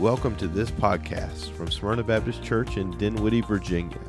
Welcome 0.00 0.34
to 0.36 0.48
this 0.48 0.70
podcast 0.70 1.50
from 1.50 1.70
Smyrna 1.70 2.02
Baptist 2.02 2.42
Church 2.42 2.78
in 2.78 2.96
Dinwiddie, 2.96 3.42
Virginia. 3.42 4.00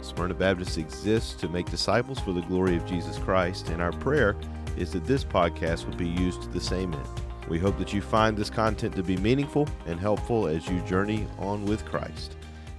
Smyrna 0.00 0.34
Baptist 0.34 0.78
exists 0.78 1.34
to 1.40 1.48
make 1.48 1.68
disciples 1.68 2.20
for 2.20 2.30
the 2.30 2.42
glory 2.42 2.76
of 2.76 2.86
Jesus 2.86 3.18
Christ, 3.18 3.68
and 3.70 3.82
our 3.82 3.90
prayer 3.90 4.36
is 4.76 4.92
that 4.92 5.06
this 5.06 5.24
podcast 5.24 5.86
will 5.86 5.96
be 5.96 6.06
used 6.06 6.42
to 6.42 6.48
the 6.50 6.60
same 6.60 6.94
end. 6.94 7.08
We 7.48 7.58
hope 7.58 7.78
that 7.78 7.92
you 7.92 8.00
find 8.00 8.36
this 8.36 8.48
content 8.48 8.94
to 8.94 9.02
be 9.02 9.16
meaningful 9.16 9.66
and 9.86 9.98
helpful 9.98 10.46
as 10.46 10.68
you 10.68 10.80
journey 10.82 11.26
on 11.40 11.64
with 11.64 11.84
Christ 11.84 12.36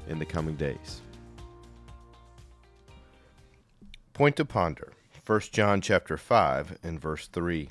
in 0.08 0.18
the 0.18 0.26
coming 0.26 0.56
days. 0.56 1.02
Point 4.14 4.38
to 4.38 4.46
ponder 4.46 4.94
1 5.26 5.42
John 5.52 5.82
chapter 5.82 6.16
5 6.16 6.78
and 6.84 7.02
verse 7.02 7.28
3. 7.28 7.68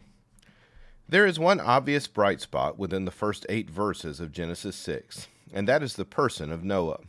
There 1.10 1.26
is 1.26 1.40
one 1.40 1.58
obvious 1.58 2.06
bright 2.06 2.40
spot 2.40 2.78
within 2.78 3.04
the 3.04 3.10
first 3.10 3.44
eight 3.48 3.68
verses 3.68 4.20
of 4.20 4.30
Genesis 4.30 4.76
6, 4.76 5.26
and 5.52 5.66
that 5.66 5.82
is 5.82 5.94
the 5.94 6.04
person 6.04 6.52
of 6.52 6.62
Noah. 6.62 7.00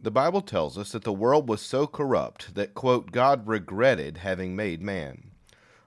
The 0.00 0.12
Bible 0.12 0.42
tells 0.42 0.78
us 0.78 0.92
that 0.92 1.02
the 1.02 1.12
world 1.12 1.48
was 1.48 1.60
so 1.60 1.88
corrupt 1.88 2.54
that, 2.54 2.74
quote, 2.74 3.10
God 3.10 3.48
regretted 3.48 4.18
having 4.18 4.54
made 4.54 4.80
man. 4.80 5.32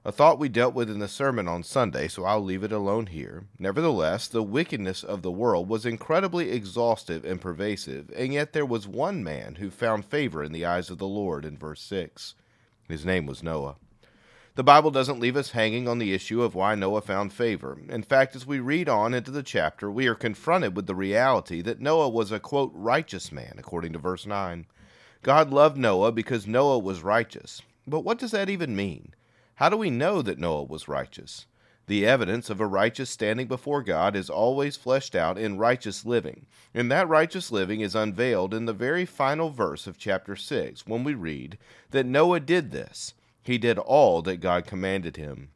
A 0.04 0.12
thought 0.12 0.38
we 0.38 0.50
dealt 0.50 0.74
with 0.74 0.90
in 0.90 1.00
the 1.00 1.08
sermon 1.08 1.48
on 1.48 1.64
Sunday, 1.64 2.10
so 2.10 2.26
I'll 2.26 2.44
leave 2.44 2.66
it 2.66 2.74
alone 2.74 3.06
here. 3.06 3.46
Nevertheless, 3.58 4.28
the 4.28 4.44
wickedness 4.44 5.02
of 5.02 5.22
the 5.22 5.32
world 5.32 5.70
was 5.70 5.86
incredibly 5.86 6.52
exhaustive 6.52 7.24
and 7.24 7.40
pervasive, 7.40 8.12
and 8.14 8.34
yet 8.34 8.52
there 8.52 8.66
was 8.66 8.86
one 8.86 9.24
man 9.24 9.56
who 9.56 9.70
found 9.70 10.04
favor 10.04 10.44
in 10.44 10.52
the 10.52 10.66
eyes 10.66 10.90
of 10.90 10.98
the 10.98 11.08
Lord 11.08 11.46
in 11.46 11.58
verse 11.58 11.82
6. 11.84 12.36
His 12.90 13.06
name 13.06 13.26
was 13.26 13.42
Noah. 13.42 13.78
The 14.62 14.66
Bible 14.66 14.92
doesn't 14.92 15.20
leave 15.20 15.38
us 15.38 15.50
hanging 15.50 15.88
on 15.88 15.98
the 15.98 16.14
issue 16.14 16.44
of 16.44 16.54
why 16.54 16.76
Noah 16.76 17.02
found 17.02 17.34
favor. 17.34 17.80
In 17.90 18.04
fact, 18.04 18.36
as 18.36 18.46
we 18.46 18.60
read 18.60 18.88
on 18.88 19.16
into 19.16 19.32
the 19.32 19.42
chapter, 19.42 19.90
we 19.90 20.06
are 20.06 20.14
confronted 20.14 20.76
with 20.76 20.86
the 20.86 20.94
reality 20.94 21.64
that 21.64 21.82
Noah 21.82 22.10
was 22.10 22.32
a, 22.32 22.40
quote, 22.40 22.72
righteous 22.76 23.32
man, 23.32 23.56
according 23.58 23.92
to 23.94 23.98
verse 23.98 24.28
9. 24.28 24.68
God 25.24 25.50
loved 25.50 25.78
Noah 25.78 26.12
because 26.12 26.46
Noah 26.46 26.78
was 26.78 27.02
righteous. 27.02 27.64
But 27.88 28.02
what 28.02 28.20
does 28.20 28.30
that 28.30 28.52
even 28.52 28.76
mean? 28.76 29.16
How 29.56 29.68
do 29.68 29.78
we 29.78 29.90
know 29.90 30.22
that 30.22 30.38
Noah 30.38 30.66
was 30.66 30.88
righteous? 30.88 31.48
The 31.88 32.06
evidence 32.06 32.52
of 32.52 32.62
a 32.62 32.68
righteous 32.68 33.10
standing 33.10 33.48
before 33.48 33.82
God 33.82 34.16
is 34.16 34.30
always 34.30 34.78
fleshed 34.78 35.16
out 35.16 35.40
in 35.40 35.58
righteous 35.58 36.06
living, 36.06 36.46
and 36.72 36.92
that 36.92 37.10
righteous 37.10 37.52
living 37.52 37.82
is 37.82 37.96
unveiled 37.96 38.54
in 38.54 38.66
the 38.66 38.74
very 38.74 39.06
final 39.06 39.50
verse 39.50 39.88
of 39.88 39.98
chapter 39.98 40.36
6 40.36 40.86
when 40.86 41.04
we 41.04 41.16
read 41.16 41.58
that 41.90 42.06
Noah 42.06 42.40
did 42.40 42.70
this. 42.70 43.16
He 43.44 43.58
did 43.58 43.78
all 43.78 44.22
that 44.22 44.38
God 44.38 44.66
commanded 44.66 45.18
him. 45.18 45.50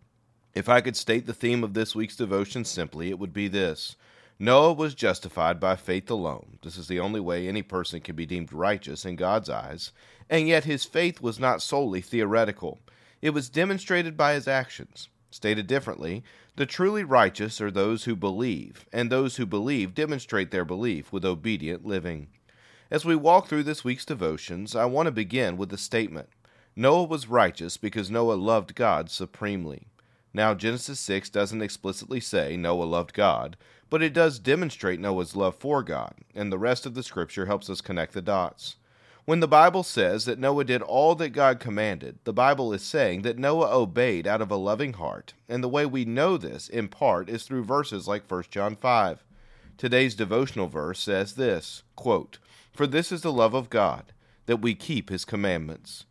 If 0.53 0.69
I 0.69 0.81
could 0.81 0.95
state 0.95 1.25
the 1.25 1.33
theme 1.33 1.63
of 1.63 1.73
this 1.73 1.93
week's 1.93 2.15
devotion 2.15 2.65
simply, 2.65 3.09
it 3.09 3.19
would 3.19 3.33
be 3.33 3.47
this 3.47 3.95
Noah 4.39 4.73
was 4.73 4.95
justified 4.95 5.59
by 5.59 5.75
faith 5.75 6.09
alone. 6.09 6.59
This 6.63 6.77
is 6.77 6.87
the 6.87 6.99
only 6.99 7.19
way 7.19 7.47
any 7.47 7.61
person 7.61 8.01
can 8.01 8.15
be 8.15 8.25
deemed 8.25 8.51
righteous 8.51 9.05
in 9.05 9.15
God's 9.15 9.49
eyes, 9.49 9.91
and 10.29 10.47
yet 10.47 10.65
his 10.65 10.83
faith 10.83 11.21
was 11.21 11.39
not 11.39 11.61
solely 11.61 12.01
theoretical. 12.01 12.79
It 13.21 13.29
was 13.29 13.49
demonstrated 13.49 14.17
by 14.17 14.33
his 14.33 14.47
actions. 14.47 15.09
Stated 15.29 15.67
differently, 15.67 16.23
the 16.55 16.65
truly 16.65 17.03
righteous 17.03 17.59
are 17.59 17.71
those 17.71 18.05
who 18.05 18.15
believe, 18.15 18.85
and 18.91 19.11
those 19.11 19.35
who 19.35 19.45
believe 19.45 19.93
demonstrate 19.93 20.51
their 20.51 20.65
belief 20.65 21.11
with 21.11 21.25
obedient 21.25 21.85
living. 21.85 22.27
As 22.89 23.03
we 23.03 23.15
walk 23.15 23.47
through 23.47 23.63
this 23.63 23.83
week's 23.83 24.05
devotions, 24.05 24.75
I 24.75 24.85
want 24.85 25.07
to 25.07 25.11
begin 25.11 25.57
with 25.57 25.69
the 25.69 25.77
statement 25.77 26.29
Noah 26.77 27.05
was 27.05 27.29
righteous 27.29 27.77
because 27.77 28.11
Noah 28.11 28.33
loved 28.33 28.75
God 28.75 29.09
supremely. 29.09 29.87
Now, 30.33 30.53
Genesis 30.53 30.99
6 30.99 31.29
doesn't 31.29 31.61
explicitly 31.61 32.19
say 32.19 32.57
Noah 32.57 32.83
loved 32.83 33.13
God, 33.13 33.55
but 33.89 34.03
it 34.03 34.11
does 34.11 34.39
demonstrate 34.39 34.99
Noah's 34.99 35.37
love 35.37 35.55
for 35.55 35.81
God, 35.81 36.15
and 36.33 36.51
the 36.51 36.57
rest 36.57 36.85
of 36.85 36.93
the 36.93 37.03
scripture 37.03 37.45
helps 37.45 37.69
us 37.69 37.79
connect 37.79 38.11
the 38.11 38.21
dots. 38.21 38.75
When 39.23 39.39
the 39.39 39.47
Bible 39.47 39.83
says 39.83 40.25
that 40.25 40.37
Noah 40.37 40.65
did 40.65 40.81
all 40.81 41.15
that 41.15 41.29
God 41.29 41.61
commanded, 41.61 42.19
the 42.25 42.33
Bible 42.33 42.73
is 42.73 42.81
saying 42.81 43.21
that 43.21 43.39
Noah 43.39 43.73
obeyed 43.73 44.27
out 44.27 44.41
of 44.41 44.51
a 44.51 44.57
loving 44.57 44.93
heart, 44.93 45.33
and 45.47 45.63
the 45.63 45.69
way 45.69 45.85
we 45.85 46.03
know 46.03 46.35
this, 46.35 46.67
in 46.67 46.89
part, 46.89 47.29
is 47.29 47.43
through 47.43 47.63
verses 47.63 48.05
like 48.05 48.29
1 48.29 48.43
John 48.51 48.75
5. 48.75 49.23
Today's 49.77 50.13
devotional 50.13 50.67
verse 50.67 50.99
says 50.99 51.35
this 51.35 51.83
quote, 51.95 52.37
For 52.73 52.85
this 52.85 53.13
is 53.13 53.21
the 53.21 53.31
love 53.31 53.53
of 53.53 53.69
God, 53.69 54.11
that 54.45 54.57
we 54.57 54.75
keep 54.75 55.09
his 55.09 55.23
commandments. 55.23 56.05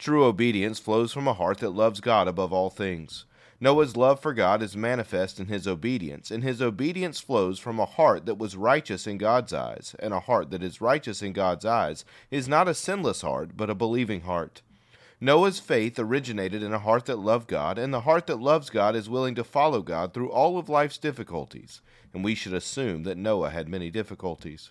True 0.00 0.24
obedience 0.24 0.78
flows 0.78 1.12
from 1.12 1.28
a 1.28 1.34
heart 1.34 1.58
that 1.58 1.74
loves 1.74 2.00
God 2.00 2.26
above 2.26 2.54
all 2.54 2.70
things. 2.70 3.26
Noah's 3.60 3.98
love 3.98 4.18
for 4.18 4.32
God 4.32 4.62
is 4.62 4.74
manifest 4.74 5.38
in 5.38 5.48
his 5.48 5.68
obedience, 5.68 6.30
and 6.30 6.42
his 6.42 6.62
obedience 6.62 7.20
flows 7.20 7.58
from 7.58 7.78
a 7.78 7.84
heart 7.84 8.24
that 8.24 8.38
was 8.38 8.56
righteous 8.56 9.06
in 9.06 9.18
God's 9.18 9.52
eyes, 9.52 9.94
and 9.98 10.14
a 10.14 10.20
heart 10.20 10.50
that 10.52 10.62
is 10.62 10.80
righteous 10.80 11.20
in 11.20 11.34
God's 11.34 11.66
eyes 11.66 12.06
is 12.30 12.48
not 12.48 12.66
a 12.66 12.72
sinless 12.72 13.20
heart, 13.20 13.58
but 13.58 13.68
a 13.68 13.74
believing 13.74 14.22
heart. 14.22 14.62
Noah's 15.20 15.60
faith 15.60 15.98
originated 15.98 16.62
in 16.62 16.72
a 16.72 16.78
heart 16.78 17.04
that 17.04 17.18
loved 17.18 17.46
God, 17.46 17.76
and 17.76 17.92
the 17.92 18.00
heart 18.00 18.26
that 18.28 18.40
loves 18.40 18.70
God 18.70 18.96
is 18.96 19.10
willing 19.10 19.34
to 19.34 19.44
follow 19.44 19.82
God 19.82 20.14
through 20.14 20.30
all 20.30 20.56
of 20.56 20.70
life's 20.70 20.96
difficulties, 20.96 21.82
and 22.14 22.24
we 22.24 22.34
should 22.34 22.54
assume 22.54 23.02
that 23.02 23.18
Noah 23.18 23.50
had 23.50 23.68
many 23.68 23.90
difficulties. 23.90 24.70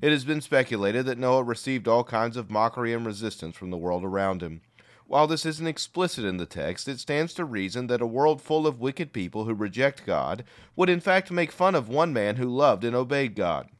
It 0.00 0.12
has 0.12 0.24
been 0.24 0.40
speculated 0.40 1.06
that 1.06 1.18
Noah 1.18 1.42
received 1.42 1.88
all 1.88 2.04
kinds 2.04 2.36
of 2.36 2.50
mockery 2.50 2.92
and 2.92 3.04
resistance 3.04 3.56
from 3.56 3.70
the 3.70 3.76
world 3.76 4.04
around 4.04 4.42
him. 4.42 4.60
While 5.08 5.26
this 5.26 5.44
isn't 5.44 5.66
explicit 5.66 6.24
in 6.24 6.36
the 6.36 6.46
text, 6.46 6.86
it 6.86 7.00
stands 7.00 7.34
to 7.34 7.44
reason 7.44 7.88
that 7.88 8.00
a 8.00 8.06
world 8.06 8.40
full 8.40 8.66
of 8.66 8.78
wicked 8.78 9.12
people 9.12 9.46
who 9.46 9.54
reject 9.54 10.06
God 10.06 10.44
would 10.76 10.88
in 10.88 11.00
fact 11.00 11.32
make 11.32 11.50
fun 11.50 11.74
of 11.74 11.88
one 11.88 12.12
man 12.12 12.36
who 12.36 12.44
loved 12.44 12.84
and 12.84 12.94
obeyed 12.94 13.34
God. 13.34 13.70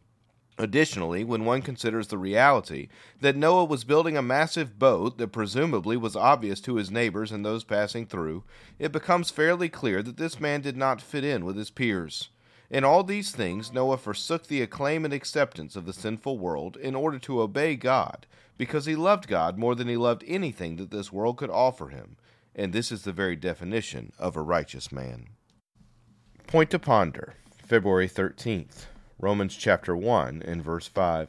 Additionally, 0.60 1.22
when 1.22 1.44
one 1.44 1.62
considers 1.62 2.08
the 2.08 2.18
reality 2.18 2.88
that 3.20 3.36
Noah 3.36 3.66
was 3.66 3.84
building 3.84 4.16
a 4.16 4.22
massive 4.22 4.76
boat 4.76 5.18
that 5.18 5.28
presumably 5.28 5.96
was 5.96 6.16
obvious 6.16 6.60
to 6.62 6.74
his 6.74 6.90
neighbors 6.90 7.30
and 7.30 7.44
those 7.44 7.62
passing 7.62 8.06
through, 8.06 8.42
it 8.80 8.90
becomes 8.90 9.30
fairly 9.30 9.68
clear 9.68 10.02
that 10.02 10.16
this 10.16 10.40
man 10.40 10.62
did 10.62 10.76
not 10.76 11.00
fit 11.00 11.22
in 11.22 11.44
with 11.44 11.56
his 11.56 11.70
peers. 11.70 12.30
In 12.70 12.84
all 12.84 13.02
these 13.02 13.30
things, 13.30 13.72
Noah 13.72 13.96
forsook 13.96 14.46
the 14.46 14.60
acclaim 14.60 15.04
and 15.06 15.14
acceptance 15.14 15.74
of 15.74 15.86
the 15.86 15.92
sinful 15.92 16.38
world 16.38 16.76
in 16.76 16.94
order 16.94 17.18
to 17.20 17.40
obey 17.40 17.76
God, 17.76 18.26
because 18.58 18.84
he 18.84 18.94
loved 18.94 19.26
God 19.26 19.56
more 19.56 19.74
than 19.74 19.88
he 19.88 19.96
loved 19.96 20.22
anything 20.26 20.76
that 20.76 20.90
this 20.90 21.10
world 21.10 21.38
could 21.38 21.50
offer 21.50 21.88
him. 21.88 22.16
And 22.54 22.72
this 22.72 22.92
is 22.92 23.02
the 23.02 23.12
very 23.12 23.36
definition 23.36 24.12
of 24.18 24.36
a 24.36 24.42
righteous 24.42 24.92
man. 24.92 25.28
Point 26.46 26.70
to 26.70 26.78
ponder, 26.78 27.34
February 27.64 28.08
13th, 28.08 28.86
Romans 29.18 29.56
chapter 29.56 29.96
1 29.96 30.42
and 30.44 30.62
verse 30.62 30.88
5. 30.88 31.28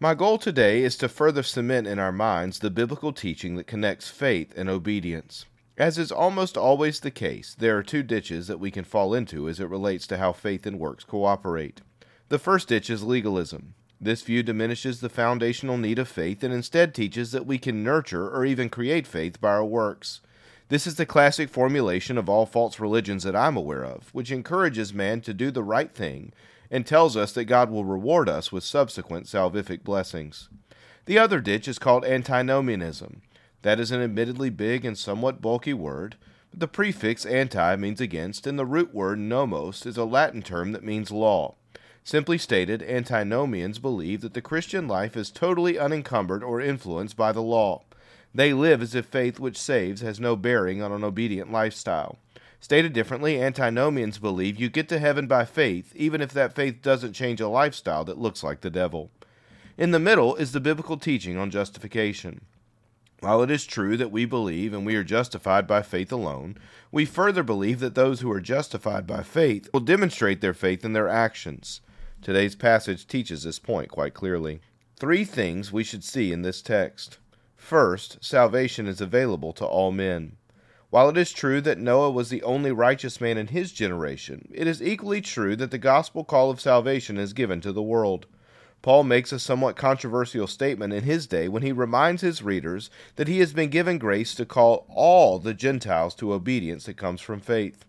My 0.00 0.14
goal 0.14 0.38
today 0.38 0.82
is 0.82 0.96
to 0.98 1.08
further 1.08 1.42
cement 1.42 1.86
in 1.86 1.98
our 1.98 2.12
minds 2.12 2.60
the 2.60 2.70
biblical 2.70 3.12
teaching 3.12 3.56
that 3.56 3.66
connects 3.66 4.08
faith 4.08 4.54
and 4.56 4.70
obedience. 4.70 5.44
As 5.78 5.96
is 5.96 6.10
almost 6.10 6.56
always 6.56 6.98
the 6.98 7.12
case, 7.12 7.54
there 7.56 7.78
are 7.78 7.84
two 7.84 8.02
ditches 8.02 8.48
that 8.48 8.58
we 8.58 8.72
can 8.72 8.82
fall 8.82 9.14
into 9.14 9.48
as 9.48 9.60
it 9.60 9.68
relates 9.68 10.08
to 10.08 10.18
how 10.18 10.32
faith 10.32 10.66
and 10.66 10.76
works 10.76 11.04
cooperate. 11.04 11.82
The 12.30 12.38
first 12.40 12.66
ditch 12.66 12.90
is 12.90 13.04
legalism. 13.04 13.74
This 14.00 14.22
view 14.22 14.42
diminishes 14.42 15.00
the 15.00 15.08
foundational 15.08 15.78
need 15.78 16.00
of 16.00 16.08
faith 16.08 16.42
and 16.42 16.52
instead 16.52 16.94
teaches 16.94 17.30
that 17.30 17.46
we 17.46 17.58
can 17.58 17.84
nurture 17.84 18.28
or 18.28 18.44
even 18.44 18.68
create 18.68 19.06
faith 19.06 19.40
by 19.40 19.50
our 19.50 19.64
works. 19.64 20.20
This 20.68 20.84
is 20.84 20.96
the 20.96 21.06
classic 21.06 21.48
formulation 21.48 22.18
of 22.18 22.28
all 22.28 22.44
false 22.44 22.80
religions 22.80 23.22
that 23.22 23.36
I'm 23.36 23.56
aware 23.56 23.84
of, 23.84 24.12
which 24.12 24.32
encourages 24.32 24.92
man 24.92 25.20
to 25.22 25.32
do 25.32 25.52
the 25.52 25.62
right 25.62 25.94
thing 25.94 26.32
and 26.72 26.84
tells 26.84 27.16
us 27.16 27.32
that 27.32 27.44
God 27.44 27.70
will 27.70 27.84
reward 27.84 28.28
us 28.28 28.50
with 28.50 28.64
subsequent 28.64 29.26
salvific 29.26 29.84
blessings. 29.84 30.48
The 31.06 31.18
other 31.18 31.40
ditch 31.40 31.68
is 31.68 31.78
called 31.78 32.04
antinomianism. 32.04 33.22
That 33.62 33.80
is 33.80 33.90
an 33.90 34.00
admittedly 34.00 34.50
big 34.50 34.84
and 34.84 34.96
somewhat 34.96 35.42
bulky 35.42 35.74
word, 35.74 36.16
but 36.50 36.60
the 36.60 36.68
prefix 36.68 37.26
anti 37.26 37.76
means 37.76 38.00
against, 38.00 38.46
and 38.46 38.58
the 38.58 38.66
root 38.66 38.94
word 38.94 39.18
nomos 39.18 39.84
is 39.84 39.96
a 39.96 40.04
Latin 40.04 40.42
term 40.42 40.72
that 40.72 40.84
means 40.84 41.10
law. 41.10 41.56
Simply 42.04 42.38
stated, 42.38 42.82
antinomians 42.82 43.78
believe 43.78 44.22
that 44.22 44.32
the 44.32 44.40
Christian 44.40 44.88
life 44.88 45.16
is 45.16 45.30
totally 45.30 45.78
unencumbered 45.78 46.42
or 46.42 46.60
influenced 46.60 47.16
by 47.16 47.32
the 47.32 47.42
law. 47.42 47.82
They 48.34 48.52
live 48.52 48.80
as 48.80 48.94
if 48.94 49.06
faith 49.06 49.38
which 49.40 49.58
saves 49.58 50.00
has 50.00 50.20
no 50.20 50.36
bearing 50.36 50.80
on 50.80 50.92
an 50.92 51.04
obedient 51.04 51.52
lifestyle. 51.52 52.18
Stated 52.60 52.92
differently, 52.92 53.40
antinomians 53.40 54.18
believe 54.18 54.58
you 54.58 54.68
get 54.68 54.88
to 54.88 54.98
heaven 54.98 55.26
by 55.26 55.44
faith, 55.44 55.92
even 55.94 56.20
if 56.20 56.32
that 56.32 56.54
faith 56.54 56.80
doesn't 56.82 57.12
change 57.12 57.40
a 57.40 57.48
lifestyle 57.48 58.04
that 58.04 58.18
looks 58.18 58.42
like 58.42 58.62
the 58.62 58.70
devil. 58.70 59.10
In 59.76 59.90
the 59.90 59.98
middle 59.98 60.34
is 60.36 60.52
the 60.52 60.60
biblical 60.60 60.96
teaching 60.96 61.36
on 61.36 61.50
justification. 61.50 62.40
While 63.20 63.42
it 63.42 63.50
is 63.50 63.66
true 63.66 63.96
that 63.96 64.12
we 64.12 64.24
believe 64.26 64.72
and 64.72 64.86
we 64.86 64.94
are 64.94 65.02
justified 65.02 65.66
by 65.66 65.82
faith 65.82 66.12
alone, 66.12 66.56
we 66.92 67.04
further 67.04 67.42
believe 67.42 67.80
that 67.80 67.96
those 67.96 68.20
who 68.20 68.30
are 68.30 68.40
justified 68.40 69.06
by 69.08 69.24
faith 69.24 69.68
will 69.72 69.80
demonstrate 69.80 70.40
their 70.40 70.54
faith 70.54 70.84
in 70.84 70.92
their 70.92 71.08
actions. 71.08 71.80
Today's 72.22 72.54
passage 72.54 73.06
teaches 73.06 73.42
this 73.42 73.58
point 73.58 73.90
quite 73.90 74.14
clearly. 74.14 74.60
Three 74.96 75.24
things 75.24 75.72
we 75.72 75.82
should 75.82 76.04
see 76.04 76.32
in 76.32 76.42
this 76.42 76.62
text. 76.62 77.18
First, 77.56 78.24
salvation 78.24 78.86
is 78.86 79.00
available 79.00 79.52
to 79.54 79.64
all 79.64 79.90
men. 79.90 80.36
While 80.90 81.08
it 81.08 81.16
is 81.16 81.32
true 81.32 81.60
that 81.62 81.78
Noah 81.78 82.10
was 82.10 82.30
the 82.30 82.42
only 82.44 82.72
righteous 82.72 83.20
man 83.20 83.36
in 83.36 83.48
his 83.48 83.72
generation, 83.72 84.48
it 84.54 84.66
is 84.66 84.82
equally 84.82 85.20
true 85.20 85.54
that 85.56 85.70
the 85.70 85.78
gospel 85.78 86.24
call 86.24 86.50
of 86.50 86.60
salvation 86.60 87.18
is 87.18 87.32
given 87.32 87.60
to 87.60 87.72
the 87.72 87.82
world. 87.82 88.26
Paul 88.80 89.04
makes 89.04 89.32
a 89.32 89.38
somewhat 89.38 89.76
controversial 89.76 90.46
statement 90.46 90.92
in 90.92 91.02
his 91.02 91.26
day 91.26 91.48
when 91.48 91.62
he 91.62 91.72
reminds 91.72 92.22
his 92.22 92.42
readers 92.42 92.90
that 93.16 93.28
he 93.28 93.40
has 93.40 93.52
been 93.52 93.70
given 93.70 93.98
grace 93.98 94.34
to 94.36 94.46
call 94.46 94.86
all 94.88 95.38
the 95.38 95.54
Gentiles 95.54 96.14
to 96.16 96.32
obedience 96.32 96.84
that 96.84 96.96
comes 96.96 97.20
from 97.20 97.40
faith. 97.40 97.84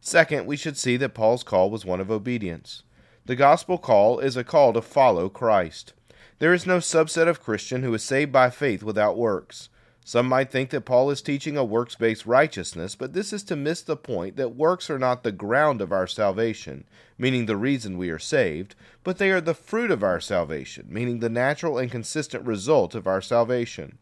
Second, 0.00 0.46
we 0.46 0.56
should 0.56 0.76
see 0.76 0.96
that 0.98 1.14
Paul's 1.14 1.42
call 1.42 1.70
was 1.70 1.84
one 1.84 2.00
of 2.00 2.10
obedience. 2.10 2.84
The 3.26 3.36
gospel 3.36 3.76
call 3.76 4.20
is 4.20 4.36
a 4.36 4.44
call 4.44 4.72
to 4.72 4.82
follow 4.82 5.28
Christ. 5.28 5.94
There 6.38 6.54
is 6.54 6.66
no 6.66 6.78
subset 6.78 7.28
of 7.28 7.42
Christian 7.42 7.82
who 7.82 7.92
is 7.92 8.02
saved 8.02 8.32
by 8.32 8.50
faith 8.50 8.82
without 8.82 9.16
works. 9.16 9.68
Some 10.04 10.26
might 10.26 10.50
think 10.50 10.70
that 10.70 10.86
Paul 10.86 11.10
is 11.10 11.20
teaching 11.20 11.56
a 11.56 11.64
works 11.64 11.94
based 11.94 12.24
righteousness, 12.24 12.94
but 12.94 13.12
this 13.12 13.32
is 13.32 13.42
to 13.44 13.54
miss 13.54 13.82
the 13.82 13.96
point 13.96 14.36
that 14.36 14.56
works 14.56 14.88
are 14.88 14.98
not 14.98 15.22
the 15.22 15.30
ground 15.30 15.80
of 15.80 15.92
our 15.92 16.06
salvation, 16.06 16.84
meaning 17.18 17.46
the 17.46 17.56
reason 17.56 17.98
we 17.98 18.08
are 18.08 18.18
saved, 18.18 18.74
but 19.04 19.18
they 19.18 19.30
are 19.30 19.42
the 19.42 19.54
fruit 19.54 19.90
of 19.90 20.02
our 20.02 20.18
salvation, 20.18 20.86
meaning 20.88 21.20
the 21.20 21.28
natural 21.28 21.78
and 21.78 21.90
consistent 21.90 22.44
result 22.46 22.94
of 22.94 23.06
our 23.06 23.20
salvation. 23.20 23.98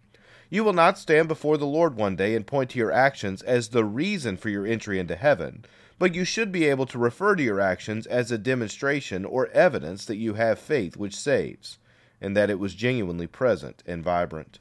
You 0.48 0.64
will 0.64 0.72
not 0.72 0.98
stand 0.98 1.28
before 1.28 1.58
the 1.58 1.66
Lord 1.66 1.96
one 1.96 2.16
day 2.16 2.34
and 2.34 2.46
point 2.46 2.70
to 2.70 2.78
your 2.78 2.92
actions 2.92 3.42
as 3.42 3.68
the 3.68 3.84
reason 3.84 4.36
for 4.36 4.48
your 4.48 4.66
entry 4.66 4.98
into 4.98 5.16
heaven, 5.16 5.64
but 5.98 6.14
you 6.14 6.24
should 6.24 6.52
be 6.52 6.64
able 6.66 6.86
to 6.86 6.96
refer 6.96 7.34
to 7.34 7.42
your 7.42 7.60
actions 7.60 8.06
as 8.06 8.30
a 8.30 8.38
demonstration 8.38 9.24
or 9.24 9.48
evidence 9.48 10.04
that 10.06 10.16
you 10.16 10.34
have 10.34 10.58
faith 10.58 10.96
which 10.96 11.16
saves, 11.16 11.78
and 12.20 12.36
that 12.36 12.50
it 12.50 12.58
was 12.58 12.74
genuinely 12.74 13.26
present 13.26 13.82
and 13.84 14.02
vibrant. 14.02 14.60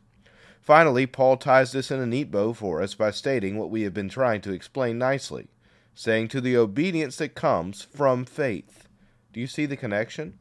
Finally, 0.67 1.05
Paul 1.07 1.37
ties 1.37 1.71
this 1.71 1.91
in 1.91 2.01
a 2.01 2.05
neat 2.05 2.29
bow 2.29 2.51
for 2.51 2.81
us 2.81 2.93
by 2.93 3.09
stating 3.09 3.57
what 3.57 3.69
we 3.69 3.83
have 3.83 3.93
been 3.93 4.09
trying 4.09 4.41
to 4.41 4.51
explain 4.51 4.97
nicely, 4.97 5.47
saying 5.95 6.27
to 6.27 6.41
the 6.41 6.57
obedience 6.57 7.15
that 7.15 7.35
comes 7.35 7.83
from 7.83 8.25
faith. 8.25 8.89
Do 9.31 9.39
you 9.39 9.47
see 9.47 9.65
the 9.65 9.77
connection? 9.77 10.37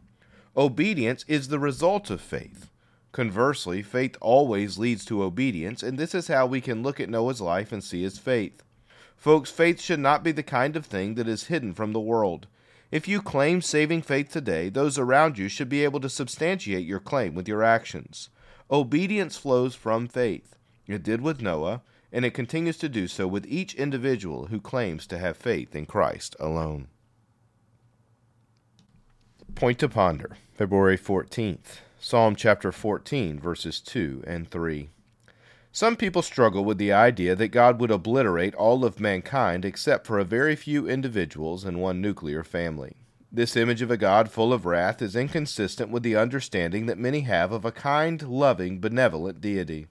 Obedience 0.56 1.24
is 1.28 1.46
the 1.46 1.60
result 1.60 2.10
of 2.10 2.20
faith. 2.20 2.72
Conversely, 3.12 3.82
faith 3.82 4.16
always 4.20 4.78
leads 4.78 5.04
to 5.04 5.22
obedience, 5.22 5.84
and 5.84 5.96
this 5.96 6.12
is 6.12 6.26
how 6.26 6.44
we 6.44 6.60
can 6.60 6.82
look 6.82 6.98
at 6.98 7.08
Noah's 7.08 7.40
life 7.40 7.70
and 7.70 7.84
see 7.84 8.02
his 8.02 8.18
faith. 8.18 8.64
Folks, 9.16 9.52
faith 9.52 9.80
should 9.80 10.00
not 10.00 10.24
be 10.24 10.32
the 10.32 10.42
kind 10.42 10.74
of 10.74 10.86
thing 10.86 11.14
that 11.14 11.28
is 11.28 11.44
hidden 11.44 11.72
from 11.72 11.92
the 11.92 12.00
world. 12.00 12.48
If 12.90 13.06
you 13.06 13.22
claim 13.22 13.62
saving 13.62 14.02
faith 14.02 14.32
today, 14.32 14.70
those 14.70 14.98
around 14.98 15.38
you 15.38 15.48
should 15.48 15.68
be 15.68 15.84
able 15.84 16.00
to 16.00 16.08
substantiate 16.08 16.84
your 16.84 16.98
claim 16.98 17.36
with 17.36 17.46
your 17.46 17.62
actions. 17.62 18.28
Obedience 18.70 19.36
flows 19.36 19.76
from 19.76 20.08
faith. 20.08 20.56
It 20.88 21.04
did 21.04 21.20
with 21.20 21.40
Noah, 21.40 21.82
and 22.12 22.24
it 22.24 22.34
continues 22.34 22.76
to 22.78 22.88
do 22.88 23.06
so 23.06 23.28
with 23.28 23.46
each 23.46 23.74
individual 23.74 24.46
who 24.46 24.60
claims 24.60 25.06
to 25.06 25.18
have 25.18 25.36
faith 25.36 25.76
in 25.76 25.86
Christ 25.86 26.34
alone. 26.40 26.88
Point 29.54 29.78
to 29.78 29.88
ponder, 29.88 30.36
February 30.52 30.98
14th, 30.98 31.78
Psalm 32.00 32.34
chapter 32.34 32.72
14, 32.72 33.38
verses 33.38 33.80
2 33.80 34.24
and 34.26 34.50
3. 34.50 34.90
Some 35.70 35.96
people 35.96 36.22
struggle 36.22 36.64
with 36.64 36.78
the 36.78 36.92
idea 36.92 37.36
that 37.36 37.48
God 37.48 37.80
would 37.80 37.90
obliterate 37.90 38.54
all 38.54 38.84
of 38.84 38.98
mankind 38.98 39.64
except 39.64 40.06
for 40.06 40.18
a 40.18 40.24
very 40.24 40.56
few 40.56 40.88
individuals 40.88 41.64
and 41.64 41.80
one 41.80 42.00
nuclear 42.00 42.42
family. 42.42 42.96
This 43.32 43.56
image 43.56 43.82
of 43.82 43.90
a 43.90 43.96
God 43.96 44.30
full 44.30 44.52
of 44.52 44.64
wrath 44.64 45.02
is 45.02 45.16
inconsistent 45.16 45.90
with 45.90 46.04
the 46.04 46.14
understanding 46.14 46.86
that 46.86 46.96
many 46.96 47.22
have 47.22 47.50
of 47.50 47.64
a 47.64 47.72
kind, 47.72 48.22
loving, 48.22 48.78
benevolent 48.78 49.40
deity. 49.40 49.88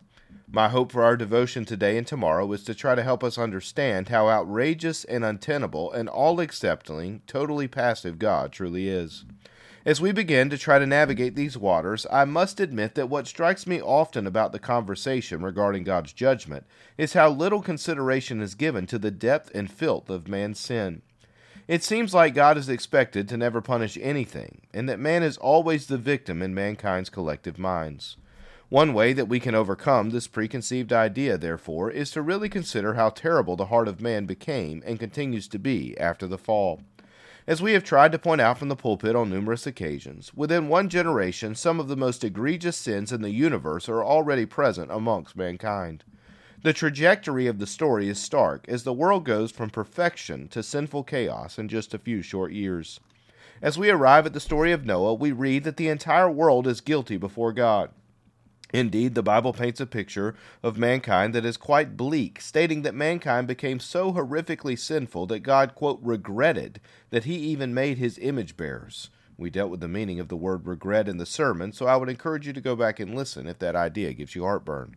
My 0.50 0.70
hope 0.70 0.94
for 0.94 1.04
our 1.04 1.18
devotion 1.18 1.66
today 1.66 1.98
and 1.98 2.08
tomorrow 2.08 2.50
is 2.54 2.64
to 2.64 2.74
try 2.74 2.96
to 2.96 3.04
help 3.04 3.26
us 3.26 3.38
understand 3.38 4.08
how 4.08 4.30
outrageous 4.30 5.04
and 5.04 5.26
untenable 5.26 5.92
and 5.92 6.08
all 6.08 6.40
accepting, 6.40 7.24
totally 7.28 7.68
passive 7.68 8.20
God 8.20 8.54
truly 8.54 8.88
is. 8.88 9.26
As 9.86 10.00
we 10.00 10.14
begin 10.14 10.50
to 10.50 10.58
try 10.58 10.80
to 10.80 10.86
navigate 10.86 11.36
these 11.36 11.58
waters, 11.58 12.08
I 12.10 12.24
must 12.26 12.62
admit 12.62 12.96
that 12.96 13.10
what 13.10 13.28
strikes 13.28 13.68
me 13.68 13.82
often 13.82 14.26
about 14.26 14.54
the 14.54 14.60
conversation 14.60 15.44
regarding 15.44 15.84
God's 15.84 16.14
judgment 16.14 16.66
is 16.98 17.14
how 17.14 17.30
little 17.30 17.62
consideration 17.62 18.42
is 18.42 18.56
given 18.56 18.88
to 18.88 18.98
the 18.98 19.12
depth 19.12 19.52
and 19.54 19.70
filth 19.70 20.10
of 20.10 20.28
man's 20.28 20.60
sin. 20.60 21.02
It 21.68 21.84
seems 21.84 22.14
like 22.14 22.36
God 22.36 22.60
is 22.60 22.70
expected 22.70 23.28
to 23.28 23.38
never 23.38 23.60
punish 23.60 23.98
anything, 24.00 24.62
and 24.72 24.88
that 24.88 25.00
man 25.00 25.24
is 25.24 25.38
always 25.38 25.88
the 25.88 25.98
victim 25.98 26.44
in 26.44 26.54
mankind's 26.54 27.10
collective 27.10 27.58
minds. 27.58 28.18
One 28.70 28.94
way 28.94 29.14
that 29.14 29.28
we 29.28 29.40
can 29.40 29.56
overcome 29.56 30.12
this 30.12 30.28
preconceived 30.28 30.94
idea, 30.94 31.40
therefore, 31.40 31.90
is 31.90 32.12
to 32.12 32.22
really 32.22 32.50
consider 32.50 32.94
how 32.94 33.10
terrible 33.10 33.56
the 33.56 33.68
heart 33.68 33.88
of 33.88 34.00
man 34.00 34.26
became 34.26 34.84
and 34.86 35.00
continues 35.00 35.48
to 35.48 35.60
be 35.60 35.98
after 35.98 36.28
the 36.28 36.38
fall. 36.38 36.82
As 37.48 37.64
we 37.64 37.74
have 37.74 37.84
tried 37.84 38.12
to 38.12 38.20
point 38.20 38.42
out 38.42 38.60
from 38.60 38.70
the 38.70 38.76
pulpit 38.76 39.16
on 39.16 39.32
numerous 39.32 39.66
occasions, 39.66 40.34
within 40.36 40.68
one 40.68 40.88
generation 40.88 41.56
some 41.56 41.80
of 41.80 41.88
the 41.88 41.96
most 41.96 42.24
egregious 42.24 42.78
sins 42.78 43.12
in 43.12 43.24
the 43.24 43.32
universe 43.32 43.90
are 43.90 44.04
already 44.04 44.46
present 44.46 44.92
amongst 44.92 45.36
mankind. 45.36 46.04
The 46.66 46.74
trajectory 46.74 47.46
of 47.46 47.60
the 47.60 47.68
story 47.68 48.10
is 48.10 48.18
stark 48.18 48.68
as 48.68 48.82
the 48.82 48.92
world 48.92 49.24
goes 49.24 49.52
from 49.52 49.70
perfection 49.70 50.48
to 50.48 50.64
sinful 50.64 51.04
chaos 51.04 51.60
in 51.60 51.68
just 51.68 51.94
a 51.94 52.00
few 52.00 52.24
short 52.24 52.54
years. 52.54 53.00
As 53.62 53.78
we 53.78 53.92
arrive 53.92 54.26
at 54.26 54.34
the 54.34 54.40
story 54.40 54.72
of 54.72 54.84
Noah, 54.84 55.14
we 55.14 55.32
read 55.32 55.64
that 55.66 55.78
the 55.78 55.90
entire 55.90 56.28
world 56.28 56.66
is 56.66 56.82
guilty 56.82 57.18
before 57.18 57.54
God. 57.54 57.92
Indeed, 58.74 59.14
the 59.14 59.22
Bible 59.22 59.54
paints 59.54 59.80
a 59.80 59.86
picture 59.86 60.34
of 60.64 60.76
mankind 60.76 61.36
that 61.36 61.46
is 61.46 61.56
quite 61.56 61.96
bleak, 61.96 62.42
stating 62.42 62.82
that 62.82 62.96
mankind 62.96 63.46
became 63.46 63.80
so 63.80 64.14
horrifically 64.14 64.76
sinful 64.76 65.28
that 65.28 65.42
God, 65.42 65.76
quote, 65.76 66.00
regretted 66.02 66.82
that 67.12 67.26
he 67.26 67.36
even 67.36 67.76
made 67.76 68.00
his 68.00 68.18
image 68.18 68.58
bearers. 68.58 69.12
We 69.38 69.52
dealt 69.52 69.70
with 69.70 69.82
the 69.82 69.88
meaning 69.88 70.20
of 70.20 70.30
the 70.30 70.36
word 70.36 70.66
regret 70.66 71.08
in 71.08 71.18
the 71.18 71.28
sermon, 71.28 71.74
so 71.74 71.86
I 71.86 71.96
would 71.96 72.10
encourage 72.10 72.48
you 72.48 72.54
to 72.54 72.60
go 72.60 72.76
back 72.76 73.00
and 73.00 73.14
listen 73.14 73.46
if 73.46 73.60
that 73.60 73.76
idea 73.76 74.14
gives 74.14 74.34
you 74.34 74.46
heartburn. 74.46 74.96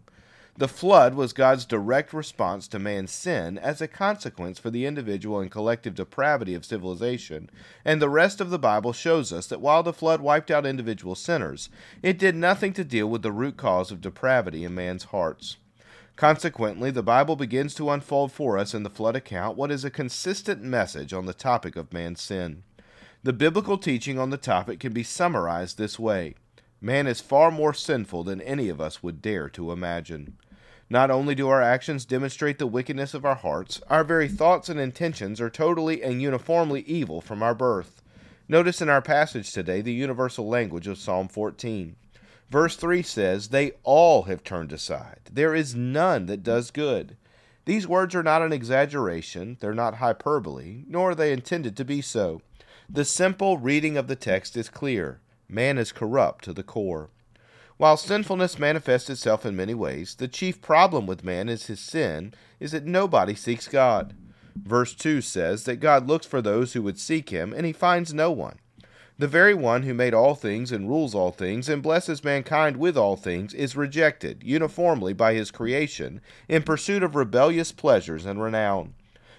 The 0.59 0.67
flood 0.67 1.15
was 1.15 1.33
God's 1.33 1.65
direct 1.65 2.13
response 2.13 2.67
to 2.67 2.81
man's 2.81 3.13
sin 3.13 3.59
as 3.59 3.81
a 3.81 3.87
consequence 3.87 4.59
for 4.59 4.71
the 4.71 4.87
individual 4.87 5.39
and 5.39 5.49
collective 5.49 5.95
depravity 5.95 6.53
of 6.53 6.65
civilization, 6.65 7.49
and 7.85 8.03
the 8.03 8.09
rest 8.09 8.41
of 8.41 8.51
the 8.51 8.59
Bible 8.59 8.93
shows 8.93 9.33
us 9.33 9.47
that 9.47 9.61
while 9.61 9.85
the 9.85 9.93
flood 9.93 10.21
wiped 10.21 10.51
out 10.51 10.67
individual 10.67 11.15
sinners, 11.15 11.69
it 12.03 12.19
did 12.19 12.35
nothing 12.35 12.73
to 12.73 12.83
deal 12.83 13.07
with 13.07 13.23
the 13.23 13.31
root 13.31 13.57
cause 13.57 13.93
of 13.93 14.01
depravity 14.01 14.65
in 14.65 14.75
man's 14.75 15.05
hearts. 15.05 15.59
Consequently, 16.17 16.91
the 16.91 17.05
Bible 17.05 17.37
begins 17.37 17.73
to 17.77 17.91
unfold 17.91 18.33
for 18.33 18.59
us 18.59 18.75
in 18.75 18.83
the 18.83 18.91
flood 18.91 19.15
account 19.15 19.57
what 19.57 19.71
is 19.71 19.85
a 19.85 19.91
consistent 19.91 20.61
message 20.61 21.13
on 21.13 21.27
the 21.27 21.33
topic 21.33 21.77
of 21.77 21.93
man's 21.93 22.21
sin. 22.21 22.65
The 23.23 23.33
biblical 23.33 23.79
teaching 23.79 24.19
on 24.19 24.31
the 24.31 24.37
topic 24.37 24.81
can 24.81 24.93
be 24.93 25.05
summarized 25.05 25.79
this 25.79 26.01
way 26.01 26.35
Man 26.81 27.07
is 27.07 27.21
far 27.21 27.51
more 27.51 27.75
sinful 27.75 28.25
than 28.25 28.41
any 28.41 28.69
of 28.69 28.81
us 28.81 29.03
would 29.03 29.21
dare 29.21 29.49
to 29.51 29.73
imagine. 29.73 30.37
Not 30.91 31.11
only 31.11 31.35
do 31.35 31.49
our 31.49 31.61
actions 31.61 32.07
demonstrate 32.07 32.59
the 32.59 32.67
wickedness 32.67 33.13
of 33.13 33.25
our 33.25 33.35
hearts, 33.35 33.83
our 33.91 34.05
very 34.05 34.29
thoughts 34.29 34.71
and 34.71 34.81
intentions 34.81 35.41
are 35.41 35.51
totally 35.51 36.03
and 36.03 36.23
uniformly 36.23 36.81
evil 36.83 37.21
from 37.21 37.43
our 37.43 37.55
birth. 37.55 38.03
Notice 38.49 38.81
in 38.81 38.89
our 38.89 39.03
passage 39.03 39.53
today 39.53 39.83
the 39.83 39.93
universal 39.93 40.49
language 40.49 40.87
of 40.87 40.97
Psalm 40.97 41.29
14. 41.29 41.97
Verse 42.49 42.77
3 42.77 43.03
says, 43.03 43.49
They 43.49 43.73
all 43.83 44.23
have 44.23 44.43
turned 44.43 44.73
aside. 44.73 45.21
There 45.31 45.55
is 45.55 45.75
none 45.75 46.25
that 46.27 46.43
does 46.43 46.71
good. 46.71 47.19
These 47.67 47.87
words 47.87 48.15
are 48.15 48.23
not 48.23 48.41
an 48.41 48.55
exaggeration, 48.55 49.59
they're 49.61 49.75
not 49.75 49.97
hyperbole, 49.97 50.85
nor 50.87 51.11
are 51.11 51.15
they 51.15 51.35
intended 51.35 51.77
to 51.77 51.85
be 51.85 52.01
so. 52.01 52.41
The 52.89 53.05
simple 53.05 53.59
reading 53.59 53.99
of 53.99 54.07
the 54.07 54.17
text 54.17 54.57
is 54.57 54.71
clear. 54.71 55.21
Man 55.51 55.77
is 55.77 55.93
corrupt 55.93 56.47
to 56.47 56.55
the 56.55 56.63
core. 56.63 57.11
While 57.79 57.97
sinfulness 57.97 58.59
manifests 58.59 59.09
itself 59.09 59.47
in 59.47 59.55
many 59.55 59.73
ways, 59.73 60.17
the 60.17 60.27
chief 60.27 60.61
problem 60.61 61.07
with 61.07 61.23
man 61.23 61.49
is 61.49 61.67
his 61.67 61.79
sin 61.79 62.35
is 62.59 62.73
that 62.73 62.85
nobody 62.85 63.37
seeks 63.37 63.69
God. 63.69 64.17
Verse 64.57 64.95
2 64.95 65.21
says 65.21 65.63
that 65.65 65.77
God 65.77 66.09
looks 66.09 66.27
for 66.27 66.43
those 66.43 66.73
who 66.73 66.83
would 66.83 66.99
seek 66.99 67.31
him, 67.31 67.53
and 67.53 67.65
he 67.65 67.73
finds 67.73 68.13
no 68.13 68.33
one. 68.33 68.59
The 69.17 69.29
very 69.29 69.55
one 69.55 69.85
who 69.85 69.95
made 69.95 70.13
all 70.13 70.35
things 70.35 70.73
and 70.73 70.89
rules 70.89 71.15
all 71.15 71.31
things 71.31 71.69
and 71.69 71.81
blesses 71.81 72.25
mankind 72.25 72.79
with 72.79 72.97
all 72.97 73.15
things 73.15 73.55
is 73.55 73.77
rejected 73.77 74.43
uniformly 74.43 75.13
by 75.13 75.35
his 75.35 75.53
creation 75.53 76.21
in 76.49 76.65
pursuit 76.65 77.05
of 77.05 77.15
rebellious 77.15 77.71
pleasures 77.71 78.27
and 78.27 78.43
renown. 78.43 78.95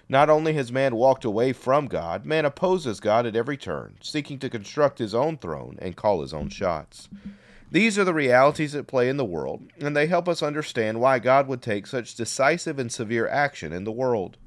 Not 0.08 0.29
only 0.29 0.53
has 0.53 0.72
man 0.72 0.96
walked 0.96 1.25
away 1.25 1.51
from 1.51 1.88
God, 1.88 2.25
man 2.25 2.46
opposes 2.46 3.01
God 3.01 3.25
at 3.25 3.36
every 3.36 3.58
turn, 3.58 3.98
seeking 4.01 4.39
to 4.39 4.50
construct 4.50 4.98
his 5.00 5.13
own 5.13 5.38
throne 5.38 5.77
and 5.81 5.98
call 5.98 6.22
his 6.22 6.34
own 6.34 6.48
shots. 6.48 7.10
These 7.72 8.00
are 8.00 8.04
the 8.04 8.16
realities 8.16 8.74
at 8.74 8.88
play 8.88 9.10
in 9.10 9.18
the 9.18 9.26
world, 9.26 9.62
and 9.80 9.96
they 9.96 10.08
help 10.08 10.28
us 10.28 10.42
understand 10.42 11.00
why 11.00 11.20
God 11.20 11.48
would 11.48 11.62
take 11.62 11.86
such 11.86 12.16
decisive 12.16 12.80
and 12.80 12.92
severe 12.92 13.28
action 13.28 13.72
in 13.72 13.84
the 13.84 13.92
world. 13.92 14.38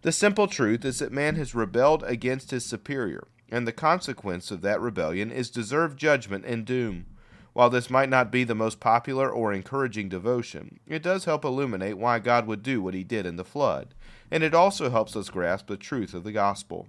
The 0.00 0.12
simple 0.12 0.46
truth 0.46 0.82
is 0.86 0.98
that 1.00 1.12
man 1.12 1.36
has 1.36 1.54
rebelled 1.54 2.02
against 2.04 2.52
his 2.52 2.64
superior, 2.64 3.28
and 3.50 3.66
the 3.68 3.72
consequence 3.72 4.50
of 4.50 4.62
that 4.62 4.80
rebellion 4.80 5.30
is 5.30 5.50
deserved 5.50 5.98
judgment 5.98 6.46
and 6.46 6.64
doom. 6.64 7.04
While 7.52 7.68
this 7.68 7.90
might 7.90 8.08
not 8.08 8.32
be 8.32 8.44
the 8.44 8.54
most 8.54 8.80
popular 8.80 9.28
or 9.28 9.52
encouraging 9.52 10.08
devotion, 10.08 10.80
it 10.86 11.02
does 11.02 11.26
help 11.26 11.44
illuminate 11.44 11.98
why 11.98 12.18
God 12.18 12.46
would 12.46 12.62
do 12.62 12.80
what 12.80 12.94
he 12.94 13.04
did 13.04 13.26
in 13.26 13.36
the 13.36 13.44
flood, 13.44 13.94
and 14.30 14.42
it 14.42 14.54
also 14.54 14.88
helps 14.88 15.16
us 15.16 15.28
grasp 15.28 15.66
the 15.66 15.76
truth 15.76 16.14
of 16.14 16.24
the 16.24 16.32
gospel. 16.32 16.88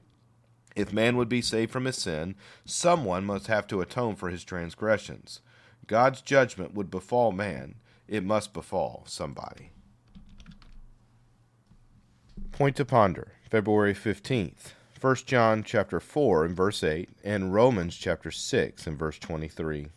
If 0.73 0.93
man 0.93 1.17
would 1.17 1.27
be 1.27 1.41
saved 1.41 1.71
from 1.71 1.83
his 1.83 1.97
sin, 1.97 2.35
someone 2.63 3.25
must 3.25 3.47
have 3.47 3.67
to 3.67 3.81
atone 3.81 4.15
for 4.15 4.29
his 4.29 4.45
transgressions. 4.45 5.41
God's 5.87 6.21
judgment 6.21 6.73
would 6.73 6.89
befall 6.89 7.31
man, 7.31 7.75
it 8.07 8.23
must 8.23 8.53
befall 8.53 9.03
somebody. 9.07 9.71
Point 12.51 12.75
to 12.75 12.85
ponder, 12.85 13.33
February 13.49 13.93
15th. 13.93 14.73
1 14.99 15.15
John 15.25 15.63
chapter 15.63 15.99
4 15.99 16.45
and 16.45 16.55
verse 16.55 16.83
8 16.83 17.09
and 17.23 17.53
Romans 17.53 17.97
chapter 17.97 18.29
6 18.29 18.85
and 18.85 18.99
verse 18.99 19.17
23. 19.17 19.87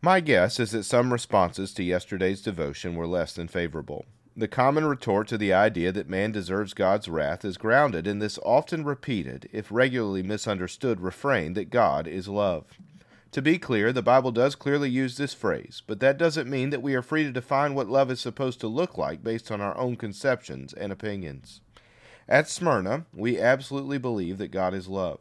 My 0.00 0.18
guess 0.18 0.58
is 0.58 0.72
that 0.72 0.82
some 0.82 1.12
responses 1.12 1.72
to 1.74 1.84
yesterday's 1.84 2.42
devotion 2.42 2.96
were 2.96 3.06
less 3.06 3.32
than 3.32 3.46
favorable. 3.46 4.06
The 4.36 4.48
common 4.48 4.86
retort 4.86 5.28
to 5.28 5.38
the 5.38 5.52
idea 5.52 5.92
that 5.92 6.08
man 6.08 6.32
deserves 6.32 6.74
God's 6.74 7.08
wrath 7.08 7.44
is 7.44 7.56
grounded 7.56 8.06
in 8.06 8.18
this 8.18 8.38
often 8.44 8.84
repeated, 8.84 9.48
if 9.52 9.70
regularly 9.70 10.22
misunderstood, 10.22 11.00
refrain 11.00 11.54
that 11.54 11.70
God 11.70 12.06
is 12.08 12.28
love. 12.28 12.78
To 13.32 13.42
be 13.42 13.58
clear, 13.58 13.92
the 13.92 14.02
Bible 14.02 14.32
does 14.32 14.54
clearly 14.54 14.88
use 14.88 15.18
this 15.18 15.34
phrase, 15.34 15.82
but 15.86 16.00
that 16.00 16.16
doesn't 16.16 16.48
mean 16.48 16.70
that 16.70 16.80
we 16.80 16.94
are 16.94 17.02
free 17.02 17.24
to 17.24 17.30
define 17.30 17.74
what 17.74 17.88
love 17.88 18.10
is 18.10 18.20
supposed 18.20 18.58
to 18.60 18.68
look 18.68 18.96
like 18.96 19.22
based 19.22 19.50
on 19.50 19.60
our 19.60 19.76
own 19.76 19.96
conceptions 19.96 20.72
and 20.72 20.90
opinions. 20.90 21.60
At 22.26 22.48
Smyrna, 22.48 23.04
we 23.12 23.38
absolutely 23.38 23.98
believe 23.98 24.38
that 24.38 24.50
God 24.50 24.72
is 24.72 24.88
love. 24.88 25.18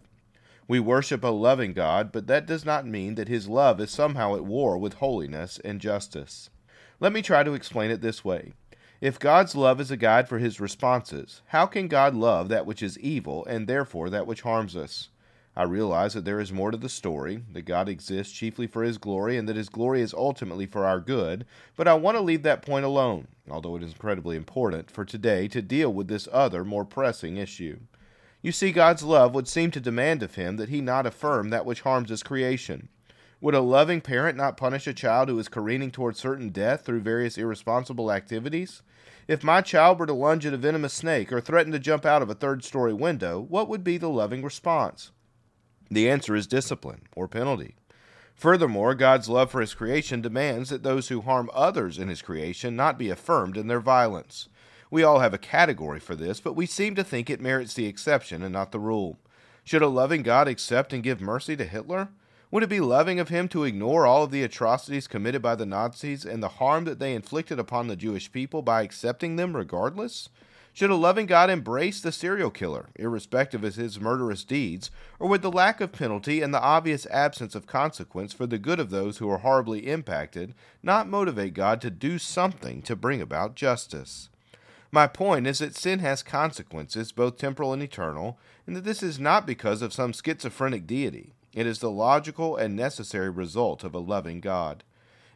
We 0.69 0.79
worship 0.79 1.23
a 1.23 1.27
loving 1.27 1.73
God, 1.73 2.13
but 2.13 2.27
that 2.27 2.45
does 2.45 2.63
not 2.63 2.87
mean 2.87 3.15
that 3.15 3.27
his 3.27 3.49
love 3.49 3.79
is 3.81 3.91
somehow 3.91 4.35
at 4.35 4.45
war 4.45 4.77
with 4.77 4.95
holiness 4.95 5.59
and 5.65 5.81
justice. 5.81 6.49
Let 7.01 7.11
me 7.11 7.21
try 7.21 7.43
to 7.43 7.53
explain 7.53 7.91
it 7.91 8.01
this 8.01 8.23
way. 8.23 8.53
If 8.99 9.19
God's 9.19 9.55
love 9.55 9.79
is 9.81 9.91
a 9.91 9.97
guide 9.97 10.27
for 10.27 10.39
his 10.39 10.59
responses, 10.59 11.41
how 11.47 11.65
can 11.65 11.87
God 11.87 12.15
love 12.15 12.49
that 12.49 12.65
which 12.65 12.81
is 12.81 12.97
evil 12.99 13.45
and 13.45 13.67
therefore 13.67 14.09
that 14.09 14.25
which 14.25 14.41
harms 14.41 14.75
us? 14.75 15.09
I 15.57 15.63
realize 15.63 16.13
that 16.13 16.23
there 16.23 16.39
is 16.39 16.51
more 16.51 16.69
to 16.69 16.77
the 16.77 16.87
story, 16.87 17.41
that 17.53 17.63
God 17.63 17.89
exists 17.89 18.31
chiefly 18.31 18.67
for 18.67 18.83
his 18.83 18.99
glory 18.99 19.37
and 19.37 19.49
that 19.49 19.55
his 19.55 19.69
glory 19.69 20.01
is 20.01 20.13
ultimately 20.13 20.67
for 20.67 20.85
our 20.85 20.99
good, 20.99 21.47
but 21.75 21.87
I 21.87 21.95
want 21.95 22.15
to 22.15 22.21
leave 22.21 22.43
that 22.43 22.61
point 22.61 22.85
alone, 22.85 23.27
although 23.49 23.75
it 23.75 23.81
is 23.81 23.93
incredibly 23.93 24.37
important 24.37 24.91
for 24.91 25.03
today 25.03 25.47
to 25.47 25.63
deal 25.63 25.91
with 25.91 26.09
this 26.09 26.27
other, 26.31 26.63
more 26.63 26.85
pressing 26.85 27.37
issue. 27.37 27.79
You 28.43 28.51
see, 28.51 28.71
God's 28.71 29.01
love 29.01 29.33
would 29.33 29.47
seem 29.47 29.71
to 29.71 29.79
demand 29.79 30.21
of 30.21 30.35
him 30.35 30.57
that 30.57 30.69
he 30.69 30.79
not 30.79 31.07
affirm 31.07 31.49
that 31.49 31.65
which 31.65 31.81
harms 31.81 32.11
his 32.11 32.21
creation. 32.21 32.89
Would 33.41 33.55
a 33.55 33.59
loving 33.59 34.01
parent 34.01 34.37
not 34.37 34.57
punish 34.57 34.85
a 34.85 34.93
child 34.93 35.27
who 35.27 35.39
is 35.39 35.47
careening 35.47 35.89
toward 35.89 36.15
certain 36.15 36.49
death 36.49 36.85
through 36.85 36.99
various 36.99 37.35
irresponsible 37.35 38.11
activities? 38.11 38.83
If 39.27 39.43
my 39.43 39.61
child 39.61 39.97
were 39.97 40.05
to 40.05 40.13
lunge 40.13 40.45
at 40.45 40.53
a 40.53 40.57
venomous 40.57 40.93
snake 40.93 41.33
or 41.33 41.41
threaten 41.41 41.71
to 41.71 41.79
jump 41.79 42.05
out 42.05 42.21
of 42.21 42.29
a 42.29 42.35
third 42.35 42.63
story 42.63 42.93
window, 42.93 43.39
what 43.39 43.67
would 43.67 43.83
be 43.83 43.97
the 43.97 44.07
loving 44.07 44.43
response? 44.43 45.09
The 45.89 46.10
answer 46.10 46.36
is 46.36 46.48
discipline 46.48 47.03
or 47.15 47.27
penalty. 47.27 47.75
Furthermore, 48.36 48.94
God's 48.94 49.29
love 49.29 49.50
for 49.50 49.62
his 49.62 49.74
creation 49.74 50.22
demands 50.22 50.70
that 50.70 50.84
those 50.84 51.08
who 51.08 51.22
harm 51.22 51.50
others 51.53 51.98
in 51.98 52.08
his 52.08 52.22
creation 52.22 52.75
not 52.75 53.00
be 53.00 53.10
affirmed 53.10 53.58
in 53.58 53.67
their 53.67 53.79
violence. 53.79 54.48
We 54.91 55.03
all 55.03 55.20
have 55.20 55.34
a 55.34 55.39
category 55.39 56.00
for 56.00 56.15
this, 56.15 56.39
but 56.39 56.53
we 56.53 56.65
seem 56.65 56.96
to 56.96 57.03
think 57.03 57.29
it 57.29 57.41
merits 57.41 57.74
the 57.74 57.88
exception 57.88 58.44
and 58.44 58.53
not 58.53 58.72
the 58.72 58.79
rule. 58.79 59.17
Should 59.63 59.82
a 59.82 59.88
loving 59.88 60.22
God 60.22 60.48
accept 60.48 60.94
and 60.94 61.03
give 61.03 61.20
mercy 61.20 61.58
to 61.58 61.65
Hitler? 61.65 62.10
Would 62.51 62.63
it 62.63 62.70
be 62.70 62.79
loving 62.79 63.20
of 63.20 63.27
him 63.27 63.50
to 63.50 63.65
ignore 63.65 64.06
all 64.06 64.24
of 64.24 64.32
the 64.32 64.44
atrocities 64.44 65.08
committed 65.08 65.41
by 65.41 65.56
the 65.56 65.65
Nazis 65.65 66.24
and 66.24 66.41
the 66.41 66.48
harm 66.48 66.86
that 66.86 67.00
they 67.00 67.13
inflicted 67.13 67.60
upon 67.60 67.88
the 67.88 67.98
Jewish 67.98 68.32
people 68.32 68.62
by 68.62 68.84
accepting 68.84 69.36
them 69.36 69.56
regardless? 69.56 70.29
Should 70.77 70.91
a 70.91 70.96
loving 70.96 71.25
God 71.25 71.50
embrace 71.50 72.00
the 72.01 72.12
serial 72.12 72.51
killer, 72.51 72.89
irrespective 72.98 73.63
of 73.63 73.74
his 73.74 74.00
murderous 74.00 74.43
deeds, 74.43 74.91
or 75.19 75.27
would 75.27 75.41
the 75.41 75.50
lack 75.50 75.81
of 75.81 75.91
penalty 75.91 76.43
and 76.43 76.53
the 76.53 76.62
obvious 76.62 77.07
absence 77.07 77.55
of 77.55 77.65
consequence 77.65 78.31
for 78.31 78.46
the 78.46 78.60
good 78.60 78.79
of 78.79 78.91
those 78.91 79.17
who 79.17 79.27
are 79.27 79.39
horribly 79.39 79.88
impacted 79.88 80.53
not 80.84 81.10
motivate 81.10 81.55
God 81.55 81.81
to 81.81 81.89
do 81.89 82.19
something 82.19 82.84
to 82.84 82.96
bring 82.96 83.24
about 83.24 83.55
justice? 83.55 84.29
My 84.91 85.07
point 85.07 85.48
is 85.48 85.57
that 85.57 85.75
sin 85.75 85.98
has 85.98 86.22
consequences, 86.22 87.12
both 87.12 87.39
temporal 87.39 87.74
and 87.74 87.81
eternal, 87.81 88.38
and 88.67 88.75
that 88.75 88.84
this 88.84 89.01
is 89.01 89.19
not 89.19 89.48
because 89.48 89.81
of 89.81 89.93
some 89.93 90.13
schizophrenic 90.13 90.86
deity. 90.86 91.34
It 91.55 91.65
is 91.65 91.79
the 91.79 91.89
logical 91.89 92.55
and 92.55 92.75
necessary 92.75 93.31
result 93.31 93.84
of 93.84 93.96
a 93.96 93.98
loving 93.98 94.41
God. 94.41 94.84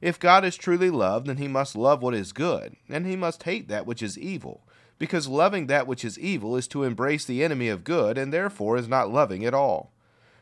If 0.01 0.19
God 0.19 0.45
is 0.45 0.55
truly 0.55 0.91
love, 0.91 1.25
then 1.25 1.37
he 1.37 1.47
must 1.47 1.75
love 1.75 2.03
what 2.03 2.13
is 2.13 2.31
good, 2.31 2.75
and 2.87 3.07
he 3.07 3.15
must 3.15 3.41
hate 3.41 3.69
that 3.69 3.87
which 3.87 4.03
is 4.03 4.19
evil, 4.19 4.61
because 5.01 5.27
loving 5.27 5.65
that 5.65 5.87
which 5.87 6.05
is 6.05 6.19
evil 6.19 6.55
is 6.55 6.67
to 6.67 6.83
embrace 6.83 7.25
the 7.25 7.43
enemy 7.43 7.69
of 7.69 7.83
good, 7.83 8.19
and 8.19 8.31
therefore 8.31 8.77
is 8.77 8.87
not 8.87 9.09
loving 9.09 9.43
at 9.43 9.51
all. 9.51 9.91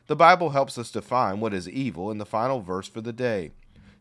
The 0.07 0.17
Bible 0.17 0.49
helps 0.49 0.77
us 0.77 0.91
define 0.91 1.39
what 1.39 1.53
is 1.53 1.69
evil 1.69 2.11
in 2.11 2.17
the 2.17 2.25
final 2.25 2.59
verse 2.59 2.85
for 2.85 2.99
the 2.99 3.13
day. 3.13 3.51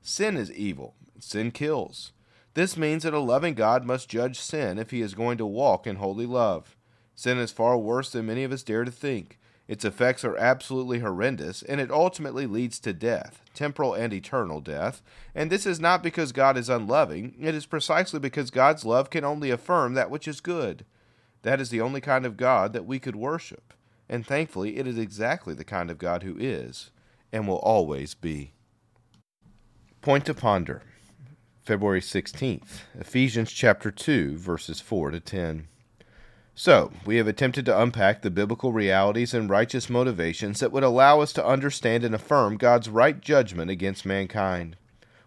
Sin 0.03 0.37
is 0.37 0.51
evil. 0.51 0.97
Sin 1.21 1.53
kills. 1.53 2.11
This 2.55 2.77
means 2.77 3.05
that 3.05 3.15
a 3.15 3.21
loving 3.21 3.55
God 3.55 3.85
must 3.85 4.09
judge 4.09 4.41
sin 4.41 4.81
if 4.81 4.91
he 4.91 5.01
is 5.01 5.15
going 5.15 5.39
to 5.39 5.47
walk 5.47 5.87
in 5.87 5.95
holy 5.95 6.27
love. 6.27 6.75
Sin 7.15 7.39
is 7.39 7.53
far 7.53 7.79
worse 7.79 8.11
than 8.11 8.27
many 8.27 8.43
of 8.43 8.51
us 8.51 8.65
dare 8.65 8.85
to 8.85 8.91
think. 8.91 9.39
Its 9.69 9.85
effects 9.85 10.25
are 10.25 10.37
absolutely 10.39 11.01
horrendous, 11.01 11.63
and 11.63 11.79
it 11.79 11.91
ultimately 11.91 12.47
leads 12.47 12.81
to 12.81 12.95
death, 12.95 13.43
temporal 13.53 13.93
and 13.93 14.15
eternal 14.15 14.63
death. 14.63 15.03
And 15.35 15.51
this 15.51 15.67
is 15.67 15.79
not 15.79 16.03
because 16.03 16.33
God 16.33 16.57
is 16.57 16.71
unloving, 16.71 17.35
it 17.39 17.55
is 17.55 17.67
precisely 17.67 18.19
because 18.19 18.51
God's 18.51 18.87
love 18.87 19.11
can 19.11 19.25
only 19.25 19.51
affirm 19.51 19.93
that 19.93 20.11
which 20.11 20.27
is 20.27 20.41
good. 20.41 20.87
That 21.43 21.61
is 21.61 21.69
the 21.69 21.83
only 21.83 22.01
kind 22.01 22.25
of 22.25 22.39
God 22.39 22.73
that 22.73 22.87
we 22.87 22.99
could 22.99 23.15
worship. 23.15 23.75
And 24.09 24.27
thankfully, 24.27 24.79
it 24.79 24.87
is 24.87 24.97
exactly 24.97 25.55
the 25.55 25.65
kind 25.65 25.91
of 25.91 25.99
God 25.99 26.23
who 26.23 26.37
is 26.39 26.91
and 27.31 27.47
will 27.47 27.57
always 27.57 28.15
be. 28.15 28.53
Point 30.01 30.25
to 30.25 30.35
ponder 30.35 30.81
February 31.63 32.01
16th, 32.01 32.81
Ephesians 32.99 33.53
chapter 33.53 33.91
2, 33.91 34.39
verses 34.39 34.81
4 34.81 35.11
to 35.11 35.21
10. 35.21 35.69
So, 36.61 36.91
we 37.07 37.19
have 37.19 37.29
attempted 37.29 37.67
to 37.67 37.81
unpack 37.81 38.23
the 38.23 38.33
biblical 38.33 38.73
realities 38.73 39.33
and 39.33 39.49
righteous 39.49 39.89
motivations 39.89 40.59
that 40.59 40.73
would 40.73 40.83
allow 40.83 41.21
us 41.21 41.33
to 41.35 41.47
understand 41.47 42.03
and 42.03 42.17
affirm 42.17 42.57
God's 42.57 42.89
right 42.89 43.21
judgment 43.21 43.71
against 43.71 44.05
mankind. 44.05 44.75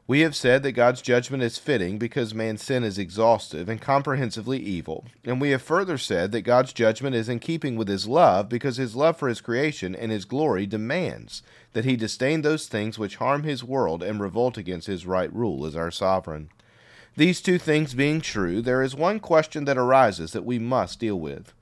We 0.07 0.19
have 0.19 0.35
said 0.35 0.61
that 0.63 0.73
God's 0.73 1.01
judgment 1.01 1.41
is 1.41 1.57
fitting 1.57 1.97
because 1.97 2.33
man's 2.33 2.61
sin 2.61 2.83
is 2.83 2.97
exhaustive 2.97 3.69
and 3.69 3.79
comprehensively 3.79 4.59
evil, 4.59 5.05
and 5.23 5.39
we 5.39 5.51
have 5.51 5.61
further 5.61 5.97
said 5.97 6.33
that 6.33 6.41
God's 6.41 6.73
judgment 6.73 7.15
is 7.15 7.29
in 7.29 7.39
keeping 7.39 7.77
with 7.77 7.87
his 7.87 8.09
love 8.09 8.49
because 8.49 8.75
his 8.75 8.93
love 8.93 9.15
for 9.15 9.29
his 9.29 9.39
creation 9.39 9.95
and 9.95 10.11
his 10.11 10.25
glory 10.25 10.65
demands 10.65 11.43
that 11.71 11.85
he 11.85 11.95
disdain 11.95 12.41
those 12.41 12.67
things 12.67 12.99
which 12.99 13.15
harm 13.15 13.43
his 13.43 13.63
world 13.63 14.03
and 14.03 14.19
revolt 14.19 14.57
against 14.57 14.87
his 14.87 15.05
right 15.05 15.33
rule 15.33 15.65
as 15.65 15.77
our 15.77 15.91
sovereign. 15.91 16.49
These 17.17 17.41
two 17.41 17.57
things 17.57 17.93
being 17.93 18.21
true, 18.21 18.61
there 18.61 18.81
is 18.81 18.95
one 18.95 19.19
question 19.19 19.65
that 19.65 19.77
arises 19.77 20.31
that 20.31 20.45
we 20.45 20.59
must 20.59 20.99
deal 20.99 21.19
with. 21.19 21.53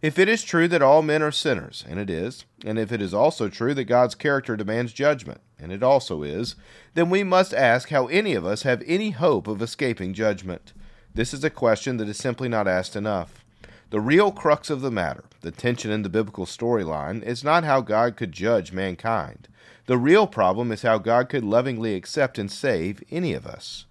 If 0.00 0.18
it 0.18 0.28
is 0.28 0.42
true 0.42 0.66
that 0.68 0.82
all 0.82 1.02
men 1.02 1.22
are 1.22 1.30
sinners, 1.30 1.84
and 1.88 1.98
it 1.98 2.08
is, 2.08 2.44
and 2.64 2.78
if 2.78 2.90
it 2.90 3.02
is 3.02 3.12
also 3.12 3.48
true 3.48 3.74
that 3.74 3.84
God's 3.84 4.14
character 4.14 4.56
demands 4.56 4.92
judgment, 4.92 5.40
and 5.58 5.72
it 5.72 5.82
also 5.82 6.22
is, 6.22 6.56
then 6.94 7.10
we 7.10 7.22
must 7.22 7.52
ask 7.52 7.90
how 7.90 8.06
any 8.06 8.34
of 8.34 8.46
us 8.46 8.62
have 8.62 8.82
any 8.86 9.10
hope 9.10 9.46
of 9.46 9.60
escaping 9.60 10.14
judgment. 10.14 10.72
This 11.14 11.34
is 11.34 11.44
a 11.44 11.50
question 11.50 11.98
that 11.98 12.08
is 12.08 12.16
simply 12.16 12.48
not 12.48 12.66
asked 12.66 12.96
enough. 12.96 13.44
The 13.90 14.00
real 14.00 14.32
crux 14.32 14.70
of 14.70 14.80
the 14.80 14.90
matter, 14.90 15.24
the 15.42 15.50
tension 15.50 15.90
in 15.90 16.02
the 16.02 16.08
biblical 16.08 16.46
storyline, 16.46 17.22
is 17.22 17.44
not 17.44 17.64
how 17.64 17.82
God 17.82 18.16
could 18.16 18.32
judge 18.32 18.72
mankind. 18.72 19.48
The 19.86 19.98
real 19.98 20.26
problem 20.26 20.72
is 20.72 20.82
how 20.82 20.98
God 20.98 21.28
could 21.28 21.44
lovingly 21.44 21.94
accept 21.94 22.38
and 22.38 22.50
save 22.50 23.02
any 23.10 23.34
of 23.34 23.46
us. 23.46 23.84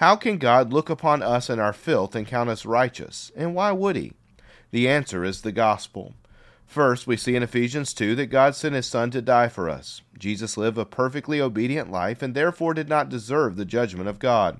How 0.00 0.16
can 0.16 0.38
God 0.38 0.72
look 0.72 0.88
upon 0.88 1.22
us 1.22 1.50
and 1.50 1.60
our 1.60 1.74
filth 1.74 2.14
and 2.14 2.26
count 2.26 2.48
us 2.48 2.64
righteous? 2.64 3.30
And 3.36 3.54
why 3.54 3.70
would 3.72 3.96
He? 3.96 4.14
The 4.70 4.88
answer 4.88 5.22
is 5.22 5.42
the 5.42 5.52
gospel. 5.52 6.14
First, 6.66 7.06
we 7.06 7.18
see 7.18 7.36
in 7.36 7.42
Ephesians 7.42 7.92
2 7.92 8.14
that 8.14 8.28
God 8.28 8.54
sent 8.54 8.74
His 8.74 8.86
Son 8.86 9.10
to 9.10 9.20
die 9.20 9.50
for 9.50 9.68
us. 9.68 10.00
Jesus 10.18 10.56
lived 10.56 10.78
a 10.78 10.86
perfectly 10.86 11.38
obedient 11.38 11.92
life 11.92 12.22
and 12.22 12.34
therefore 12.34 12.72
did 12.72 12.88
not 12.88 13.10
deserve 13.10 13.56
the 13.56 13.66
judgment 13.66 14.08
of 14.08 14.18
God. 14.18 14.58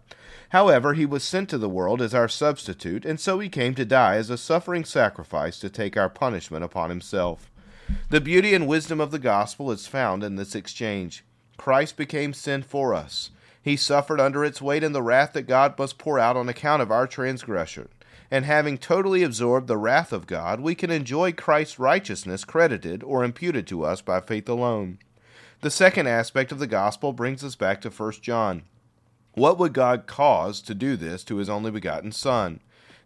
However, 0.50 0.92
He 0.92 1.06
was 1.06 1.24
sent 1.24 1.48
to 1.48 1.56
the 1.56 1.70
world 1.70 2.02
as 2.02 2.12
our 2.12 2.28
substitute, 2.28 3.06
and 3.06 3.18
so 3.18 3.38
He 3.38 3.48
came 3.48 3.74
to 3.76 3.86
die 3.86 4.16
as 4.16 4.28
a 4.28 4.36
suffering 4.36 4.84
sacrifice 4.84 5.58
to 5.60 5.70
take 5.70 5.96
our 5.96 6.10
punishment 6.10 6.64
upon 6.64 6.90
Himself. 6.90 7.50
The 8.10 8.20
beauty 8.20 8.52
and 8.52 8.68
wisdom 8.68 9.00
of 9.00 9.10
the 9.10 9.18
gospel 9.18 9.70
is 9.70 9.86
found 9.86 10.22
in 10.22 10.36
this 10.36 10.54
exchange. 10.54 11.24
Christ 11.56 11.96
became 11.96 12.34
sin 12.34 12.62
for 12.62 12.92
us. 12.92 13.30
He 13.62 13.76
suffered 13.76 14.20
under 14.20 14.44
its 14.44 14.62
weight 14.62 14.82
in 14.82 14.92
the 14.92 15.02
wrath 15.02 15.32
that 15.34 15.42
God 15.42 15.78
must 15.78 15.98
pour 15.98 16.18
out 16.18 16.36
on 16.36 16.48
account 16.48 16.82
of 16.82 16.90
our 16.90 17.06
transgression. 17.06 17.88
And 18.30 18.44
having 18.44 18.78
totally 18.78 19.22
absorbed 19.22 19.66
the 19.66 19.76
wrath 19.76 20.12
of 20.12 20.26
God, 20.26 20.60
we 20.60 20.74
can 20.74 20.90
enjoy 20.90 21.32
Christ's 21.32 21.78
righteousness 21.78 22.44
credited 22.44 23.02
or 23.02 23.24
imputed 23.24 23.66
to 23.66 23.84
us 23.84 24.00
by 24.00 24.20
faith 24.20 24.48
alone. 24.48 24.98
The 25.62 25.70
second 25.70 26.06
aspect 26.06 26.52
of 26.52 26.58
the 26.58 26.66
gospel 26.66 27.12
brings 27.12 27.44
us 27.44 27.56
back 27.56 27.80
to 27.82 27.90
1 27.90 28.12
John. 28.22 28.62
What 29.34 29.58
would 29.58 29.74
God 29.74 30.06
cause 30.06 30.62
to 30.62 30.74
do 30.74 30.96
this 30.96 31.22
to 31.24 31.36
his 31.36 31.50
only 31.50 31.70
begotten 31.70 32.12
Son? 32.12 32.60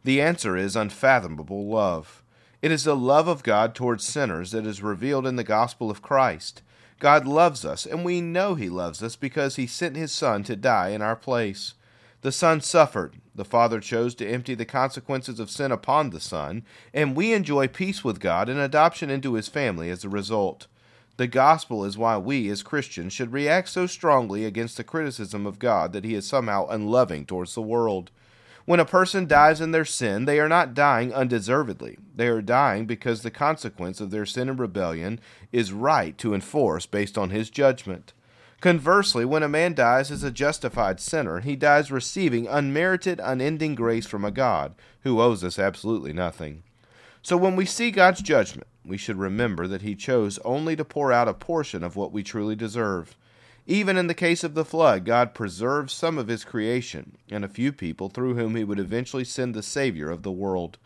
The 0.04 0.20
answer 0.20 0.56
is 0.56 0.76
unfathomable 0.76 1.66
love. 1.66 2.23
It 2.62 2.70
is 2.70 2.84
the 2.84 2.96
love 2.96 3.26
of 3.26 3.42
God 3.42 3.75
towards 3.75 4.04
sinners 4.04 4.52
that 4.52 4.66
is 4.66 4.82
revealed 4.82 5.26
in 5.26 5.37
the 5.37 5.44
gospel 5.44 5.90
of 5.90 6.02
Christ. 6.02 6.62
God 7.04 7.26
loves 7.26 7.66
us, 7.66 7.84
and 7.84 8.02
we 8.02 8.23
know 8.23 8.54
He 8.54 8.70
loves 8.70 9.02
us 9.02 9.14
because 9.14 9.56
He 9.56 9.66
sent 9.66 9.94
His 9.94 10.11
Son 10.11 10.42
to 10.44 10.56
die 10.56 10.88
in 10.88 11.02
our 11.02 11.16
place. 11.16 11.75
The 12.23 12.32
Son 12.32 12.62
suffered. 12.62 13.16
The 13.34 13.44
Father 13.44 13.78
chose 13.78 14.14
to 14.14 14.26
empty 14.26 14.54
the 14.54 14.64
consequences 14.64 15.38
of 15.38 15.50
sin 15.50 15.70
upon 15.70 16.08
the 16.08 16.18
Son, 16.18 16.64
and 16.94 17.14
we 17.14 17.34
enjoy 17.34 17.68
peace 17.68 18.02
with 18.04 18.20
God 18.20 18.49
and 18.49 18.58
adoption 18.58 19.11
into 19.11 19.34
His 19.34 19.49
family 19.49 19.90
as 19.90 20.02
a 20.02 20.08
result. 20.08 20.66
The 21.18 21.26
gospel 21.26 21.84
is 21.84 21.99
why 21.99 22.16
we, 22.16 22.49
as 22.49 22.62
Christians, 22.62 23.12
should 23.12 23.34
react 23.34 23.68
so 23.68 23.87
strongly 23.87 24.46
against 24.46 24.78
the 24.78 24.82
criticism 24.82 25.44
of 25.44 25.58
God 25.58 25.92
that 25.92 26.06
He 26.06 26.14
is 26.14 26.26
somehow 26.26 26.66
unloving 26.68 27.26
towards 27.26 27.54
the 27.54 27.61
world. 27.61 28.12
When 28.66 28.80
a 28.80 28.87
person 28.87 29.26
dies 29.26 29.61
in 29.61 29.73
their 29.73 29.85
sin, 29.85 30.25
they 30.25 30.40
are 30.40 30.49
not 30.49 30.73
dying 30.73 31.12
undeservedly. 31.12 31.99
They 32.16 32.28
are 32.28 32.40
dying 32.40 32.87
because 32.87 33.23
the 33.23 33.30
consequence 33.30 34.00
of 34.00 34.11
their 34.11 34.25
sin 34.25 34.49
and 34.49 34.59
rebellion 34.59 35.21
is 35.52 35.73
right 35.73 36.16
to 36.18 36.33
enforce 36.33 36.87
based 36.87 37.18
on 37.18 37.28
his 37.28 37.50
judgment. 37.50 38.14
Conversely, 38.62 39.26
when 39.26 39.42
a 39.42 39.49
man 39.49 39.75
dies 39.75 40.11
as 40.11 40.23
a 40.23 40.30
justified 40.30 40.99
sinner, 40.99 41.40
he 41.40 41.56
dies 41.56 41.92
receiving 41.92 42.47
unmerited, 42.47 43.21
unending 43.23 43.75
grace 43.75 44.06
from 44.06 44.25
a 44.25 44.30
God 44.30 44.75
who 45.02 45.21
owes 45.21 45.44
us 45.44 45.59
absolutely 45.59 46.14
nothing. 46.14 46.62
So 47.21 47.37
when 47.37 47.56
we 47.56 47.66
see 47.66 47.90
God's 47.90 48.23
judgment, 48.23 48.66
we 48.83 48.97
should 48.97 49.18
remember 49.18 49.66
that 49.66 49.83
he 49.83 49.94
chose 49.94 50.38
only 50.44 50.76
to 50.76 50.85
pour 50.85 51.12
out 51.12 51.28
a 51.28 51.35
portion 51.35 51.83
of 51.83 51.97
what 51.97 52.12
we 52.12 52.23
truly 52.23 52.56
deserve. 52.56 53.16
Even 53.66 53.97
in 53.97 54.09
the 54.09 54.14
case 54.14 54.44
of 54.44 54.54
the 54.54 54.64
flood, 54.64 55.06
God 55.06 55.35
preserved 55.35 55.90
some 55.90 56.18
of 56.18 56.28
his 56.28 56.44
creation 56.44 57.16
and 57.30 57.44
a 57.44 57.49
few 57.49 57.73
people 57.73 58.11
through 58.11 58.35
whom 58.35 58.56
he 58.56 58.64
would 58.64 58.78
eventually 58.78 59.25
send 59.25 59.54
the 59.54 59.62
Savior 59.62 60.11
of 60.11 60.23
the 60.23 60.33
world. 60.33 60.76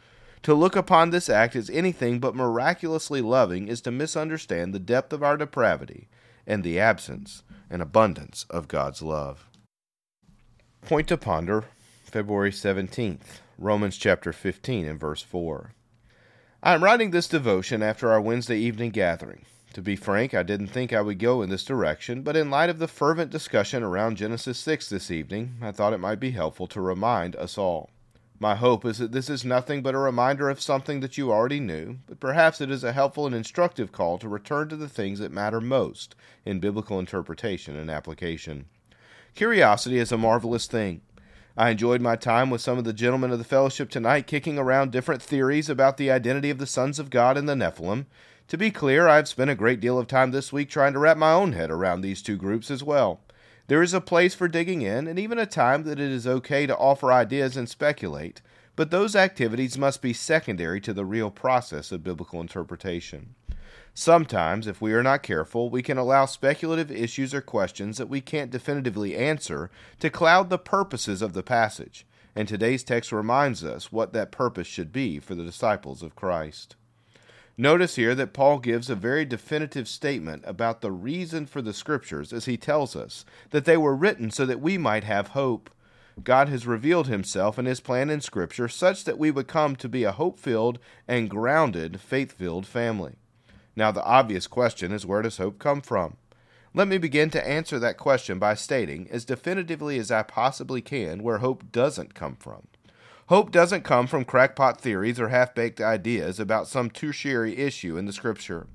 To 0.44 0.54
look 0.54 0.76
upon 0.76 1.10
this 1.10 1.28
act 1.28 1.56
as 1.56 1.68
anything 1.70 2.20
but 2.20 2.36
miraculously 2.36 3.20
loving 3.20 3.66
is 3.66 3.80
to 3.80 3.90
misunderstand 3.90 4.72
the 4.72 4.78
depth 4.78 5.12
of 5.12 5.24
our 5.24 5.36
depravity 5.36 6.08
and 6.46 6.62
the 6.62 6.78
absence 6.78 7.42
and 7.68 7.82
abundance 7.82 8.46
of 8.48 8.68
God's 8.68 9.02
love. 9.02 9.48
Point 10.82 11.08
to 11.08 11.16
ponder 11.16 11.64
February 12.04 12.52
17th, 12.52 13.40
Romans 13.58 13.96
chapter 13.96 14.32
15 14.32 14.86
and 14.86 15.00
verse 15.00 15.20
4. 15.20 15.72
I 16.62 16.74
am 16.74 16.84
writing 16.84 17.10
this 17.10 17.28
devotion 17.28 17.82
after 17.82 18.12
our 18.12 18.20
Wednesday 18.20 18.58
evening 18.58 18.90
gathering. 18.90 19.44
To 19.78 19.82
be 19.82 19.94
frank, 19.94 20.34
I 20.34 20.42
didn't 20.42 20.66
think 20.66 20.92
I 20.92 21.00
would 21.00 21.20
go 21.20 21.40
in 21.40 21.50
this 21.50 21.62
direction, 21.62 22.22
but 22.22 22.36
in 22.36 22.50
light 22.50 22.68
of 22.68 22.80
the 22.80 22.88
fervent 22.88 23.30
discussion 23.30 23.84
around 23.84 24.16
Genesis 24.16 24.58
6 24.58 24.88
this 24.88 25.08
evening, 25.08 25.54
I 25.62 25.70
thought 25.70 25.92
it 25.92 26.00
might 26.00 26.18
be 26.18 26.32
helpful 26.32 26.66
to 26.66 26.80
remind 26.80 27.36
us 27.36 27.56
all. 27.56 27.90
My 28.40 28.56
hope 28.56 28.84
is 28.84 28.98
that 28.98 29.12
this 29.12 29.30
is 29.30 29.44
nothing 29.44 29.80
but 29.84 29.94
a 29.94 29.98
reminder 29.98 30.50
of 30.50 30.60
something 30.60 30.98
that 30.98 31.16
you 31.16 31.30
already 31.30 31.60
knew, 31.60 31.98
but 32.08 32.18
perhaps 32.18 32.60
it 32.60 32.72
is 32.72 32.82
a 32.82 32.92
helpful 32.92 33.24
and 33.24 33.36
instructive 33.36 33.92
call 33.92 34.18
to 34.18 34.28
return 34.28 34.68
to 34.70 34.76
the 34.76 34.88
things 34.88 35.20
that 35.20 35.30
matter 35.30 35.60
most 35.60 36.16
in 36.44 36.58
biblical 36.58 36.98
interpretation 36.98 37.76
and 37.76 37.88
application. 37.88 38.64
Curiosity 39.36 39.98
is 39.98 40.10
a 40.10 40.18
marvelous 40.18 40.66
thing. 40.66 41.02
I 41.56 41.70
enjoyed 41.70 42.00
my 42.00 42.16
time 42.16 42.50
with 42.50 42.60
some 42.60 42.78
of 42.78 42.84
the 42.84 42.92
gentlemen 42.92 43.30
of 43.30 43.38
the 43.38 43.44
fellowship 43.44 43.90
tonight 43.90 44.26
kicking 44.26 44.58
around 44.58 44.90
different 44.90 45.22
theories 45.22 45.68
about 45.68 45.98
the 45.98 46.10
identity 46.10 46.50
of 46.50 46.58
the 46.58 46.66
sons 46.66 46.98
of 46.98 47.10
God 47.10 47.36
and 47.36 47.48
the 47.48 47.54
Nephilim, 47.54 48.06
to 48.48 48.56
be 48.56 48.70
clear, 48.70 49.06
I've 49.06 49.28
spent 49.28 49.50
a 49.50 49.54
great 49.54 49.78
deal 49.78 49.98
of 49.98 50.06
time 50.06 50.30
this 50.30 50.52
week 50.52 50.70
trying 50.70 50.94
to 50.94 50.98
wrap 50.98 51.16
my 51.16 51.32
own 51.32 51.52
head 51.52 51.70
around 51.70 52.00
these 52.00 52.22
two 52.22 52.36
groups 52.36 52.70
as 52.70 52.82
well. 52.82 53.20
There 53.66 53.82
is 53.82 53.92
a 53.92 54.00
place 54.00 54.34
for 54.34 54.48
digging 54.48 54.80
in, 54.80 55.06
and 55.06 55.18
even 55.18 55.38
a 55.38 55.44
time 55.44 55.84
that 55.84 56.00
it 56.00 56.10
is 56.10 56.26
okay 56.26 56.66
to 56.66 56.76
offer 56.76 57.12
ideas 57.12 57.56
and 57.56 57.68
speculate, 57.68 58.40
but 58.76 58.90
those 58.90 59.14
activities 59.14 59.76
must 59.76 60.00
be 60.00 60.14
secondary 60.14 60.80
to 60.80 60.94
the 60.94 61.04
real 61.04 61.30
process 61.30 61.92
of 61.92 62.02
biblical 62.02 62.40
interpretation. 62.40 63.34
Sometimes, 63.92 64.66
if 64.66 64.80
we 64.80 64.94
are 64.94 65.02
not 65.02 65.22
careful, 65.22 65.68
we 65.68 65.82
can 65.82 65.98
allow 65.98 66.24
speculative 66.24 66.90
issues 66.90 67.34
or 67.34 67.42
questions 67.42 67.98
that 67.98 68.08
we 68.08 68.22
can't 68.22 68.50
definitively 68.50 69.14
answer 69.14 69.70
to 69.98 70.08
cloud 70.08 70.48
the 70.48 70.56
purposes 70.56 71.20
of 71.20 71.34
the 71.34 71.42
passage, 71.42 72.06
and 72.34 72.48
today's 72.48 72.84
text 72.84 73.12
reminds 73.12 73.62
us 73.62 73.92
what 73.92 74.14
that 74.14 74.32
purpose 74.32 74.66
should 74.66 74.92
be 74.92 75.18
for 75.18 75.34
the 75.34 75.44
disciples 75.44 76.02
of 76.02 76.16
Christ. 76.16 76.76
Notice 77.60 77.96
here 77.96 78.14
that 78.14 78.32
Paul 78.32 78.60
gives 78.60 78.88
a 78.88 78.94
very 78.94 79.24
definitive 79.24 79.88
statement 79.88 80.44
about 80.46 80.80
the 80.80 80.92
reason 80.92 81.44
for 81.44 81.60
the 81.60 81.74
scriptures 81.74 82.32
as 82.32 82.44
he 82.44 82.56
tells 82.56 82.94
us 82.94 83.24
that 83.50 83.64
they 83.64 83.76
were 83.76 83.96
written 83.96 84.30
so 84.30 84.46
that 84.46 84.60
we 84.60 84.78
might 84.78 85.02
have 85.02 85.28
hope. 85.28 85.68
God 86.22 86.48
has 86.48 86.68
revealed 86.68 87.08
himself 87.08 87.58
and 87.58 87.66
his 87.66 87.80
plan 87.80 88.10
in 88.10 88.20
scripture 88.20 88.68
such 88.68 89.02
that 89.02 89.18
we 89.18 89.32
would 89.32 89.48
come 89.48 89.74
to 89.74 89.88
be 89.88 90.04
a 90.04 90.12
hope 90.12 90.38
filled 90.38 90.78
and 91.08 91.28
grounded, 91.28 92.00
faith 92.00 92.30
filled 92.30 92.64
family. 92.64 93.16
Now, 93.74 93.90
the 93.90 94.04
obvious 94.04 94.46
question 94.46 94.92
is 94.92 95.04
where 95.04 95.22
does 95.22 95.38
hope 95.38 95.58
come 95.58 95.80
from? 95.80 96.16
Let 96.74 96.86
me 96.86 96.96
begin 96.96 97.28
to 97.30 97.44
answer 97.44 97.80
that 97.80 97.96
question 97.96 98.38
by 98.38 98.54
stating, 98.54 99.08
as 99.10 99.24
definitively 99.24 99.98
as 99.98 100.12
I 100.12 100.22
possibly 100.22 100.80
can, 100.80 101.24
where 101.24 101.38
hope 101.38 101.72
doesn't 101.72 102.14
come 102.14 102.36
from. 102.36 102.68
Hope 103.28 103.50
doesn't 103.50 103.84
come 103.84 104.06
from 104.06 104.24
crackpot 104.24 104.80
theories 104.80 105.20
or 105.20 105.28
half 105.28 105.54
baked 105.54 105.82
ideas 105.82 106.40
about 106.40 106.66
some 106.66 106.88
tertiary 106.88 107.58
issue 107.58 107.98
in 107.98 108.06
the 108.06 108.12
Scripture. 108.12 108.66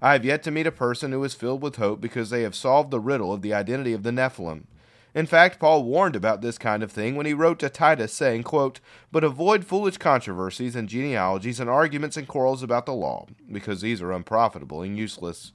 I 0.00 0.12
have 0.12 0.24
yet 0.24 0.44
to 0.44 0.52
meet 0.52 0.68
a 0.68 0.72
person 0.72 1.10
who 1.10 1.24
is 1.24 1.34
filled 1.34 1.60
with 1.60 1.74
hope 1.74 2.00
because 2.00 2.30
they 2.30 2.42
have 2.42 2.54
solved 2.54 2.92
the 2.92 3.00
riddle 3.00 3.32
of 3.32 3.42
the 3.42 3.52
identity 3.52 3.92
of 3.92 4.04
the 4.04 4.12
Nephilim. 4.12 4.66
In 5.12 5.26
fact, 5.26 5.58
Paul 5.58 5.82
warned 5.82 6.14
about 6.14 6.40
this 6.40 6.56
kind 6.56 6.84
of 6.84 6.92
thing 6.92 7.16
when 7.16 7.26
he 7.26 7.34
wrote 7.34 7.58
to 7.58 7.68
Titus, 7.68 8.12
saying, 8.12 8.44
quote, 8.44 8.78
But 9.10 9.24
avoid 9.24 9.64
foolish 9.64 9.96
controversies 9.96 10.76
and 10.76 10.88
genealogies 10.88 11.58
and 11.58 11.68
arguments 11.68 12.16
and 12.16 12.28
quarrels 12.28 12.62
about 12.62 12.86
the 12.86 12.92
law, 12.92 13.26
because 13.50 13.80
these 13.80 14.00
are 14.00 14.12
unprofitable 14.12 14.82
and 14.82 14.96
useless. 14.96 15.50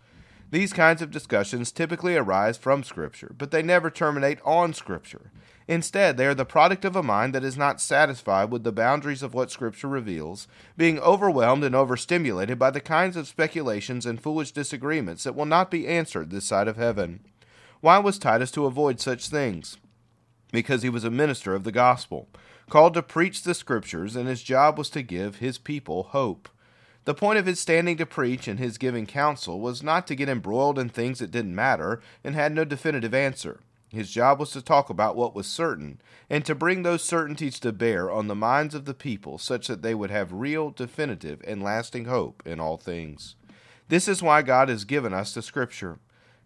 These 0.52 0.74
kinds 0.74 1.02
of 1.02 1.12
discussions 1.12 1.72
typically 1.72 2.18
arise 2.18 2.58
from 2.58 2.84
Scripture, 2.84 3.34
but 3.38 3.52
they 3.52 3.64
never 3.64 3.90
terminate 3.90 4.40
on 4.44 4.74
Scripture. 4.74 5.32
Instead, 5.66 6.18
they 6.18 6.26
are 6.26 6.36
the 6.36 6.44
product 6.44 6.84
of 6.84 6.98
a 6.98 7.02
mind 7.02 7.34
that 7.34 7.44
is 7.46 7.58
not 7.58 7.80
satisfied 7.80 8.52
with 8.52 8.66
the 8.66 8.74
boundaries 8.74 9.24
of 9.24 9.34
what 9.34 9.50
Scripture 9.50 9.88
reveals, 9.88 10.50
being 10.76 11.00
overwhelmed 11.00 11.64
and 11.64 11.74
overstimulated 11.74 12.60
by 12.60 12.70
the 12.70 12.82
kinds 12.82 13.16
of 13.16 13.30
speculations 13.30 14.06
and 14.06 14.22
foolish 14.22 14.52
disagreements 14.52 15.24
that 15.24 15.36
will 15.36 15.46
not 15.46 15.72
be 15.72 15.88
answered 15.88 16.30
this 16.30 16.46
side 16.46 16.68
of 16.68 16.76
heaven. 16.76 17.22
Why 17.80 18.00
was 18.00 18.20
Titus 18.20 18.52
to 18.52 18.66
avoid 18.66 19.00
such 19.00 19.30
things? 19.30 19.78
Because 20.52 20.84
he 20.84 20.90
was 20.90 21.06
a 21.06 21.10
minister 21.10 21.56
of 21.56 21.64
the 21.64 21.72
gospel, 21.72 22.28
called 22.70 22.94
to 22.96 23.02
preach 23.02 23.44
the 23.44 23.54
Scriptures, 23.54 24.18
and 24.18 24.28
his 24.28 24.44
job 24.44 24.78
was 24.78 24.90
to 24.90 25.02
give 25.02 25.38
his 25.38 25.58
people 25.58 26.04
hope. 26.04 26.50
The 27.04 27.16
point 27.16 27.40
of 27.40 27.48
his 27.48 27.60
standing 27.60 27.98
to 27.98 28.06
preach 28.06 28.48
and 28.48 28.60
his 28.60 28.78
giving 28.78 29.08
counsel 29.08 29.60
was 29.60 29.82
not 29.82 30.06
to 30.08 30.16
get 30.16 30.30
embroiled 30.30 30.78
in 30.78 30.90
things 30.90 31.20
that 31.20 31.32
didn't 31.32 31.56
matter 31.56 32.00
and 32.24 32.36
had 32.36 32.54
no 32.54 32.64
definitive 32.64 33.14
answer. 33.14 33.62
His 33.90 34.12
job 34.12 34.40
was 34.40 34.52
to 34.52 34.62
talk 34.62 34.90
about 34.90 35.18
what 35.18 35.36
was 35.36 35.48
certain, 35.48 36.00
and 36.30 36.46
to 36.46 36.56
bring 36.56 36.84
those 36.84 37.04
certainties 37.04 37.60
to 37.60 37.74
bear 37.74 38.10
on 38.10 38.28
the 38.28 38.36
minds 38.36 38.74
of 38.74 38.86
the 38.86 38.94
people 38.94 39.38
such 39.38 39.68
that 39.68 39.82
they 39.82 39.94
would 39.94 40.12
have 40.12 40.32
real, 40.32 40.70
definitive, 40.70 41.42
and 41.46 41.62
lasting 41.62 42.06
hope 42.06 42.42
in 42.46 42.60
all 42.60 42.78
things. 42.78 43.36
This 43.90 44.08
is 44.08 44.24
why 44.24 44.44
God 44.44 44.70
has 44.70 44.86
given 44.86 45.14
us 45.14 45.34
the 45.34 45.42
Scripture. 45.42 46.00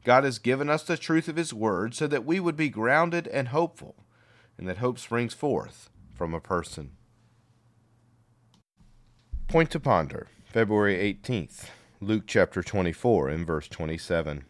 God 0.04 0.24
has 0.24 0.40
given 0.40 0.70
us 0.72 0.82
the 0.82 0.98
truth 0.98 1.28
of 1.28 1.36
His 1.36 1.54
Word 1.54 1.94
so 1.94 2.08
that 2.08 2.26
we 2.26 2.40
would 2.40 2.58
be 2.58 2.70
grounded 2.70 3.28
and 3.28 3.50
hopeful, 3.50 3.96
and 4.58 4.68
that 4.68 4.78
hope 4.78 4.98
springs 4.98 5.36
forth 5.36 5.92
from 6.16 6.34
a 6.34 6.42
person. 6.42 6.92
Point 9.48 9.70
to 9.70 9.80
ponder, 9.80 10.30
February 10.56 10.96
18th, 10.96 11.66
Luke 12.00 12.24
chapter 12.26 12.64
24 12.64 13.28
and 13.28 13.46
verse 13.46 13.68
27. 13.68 14.46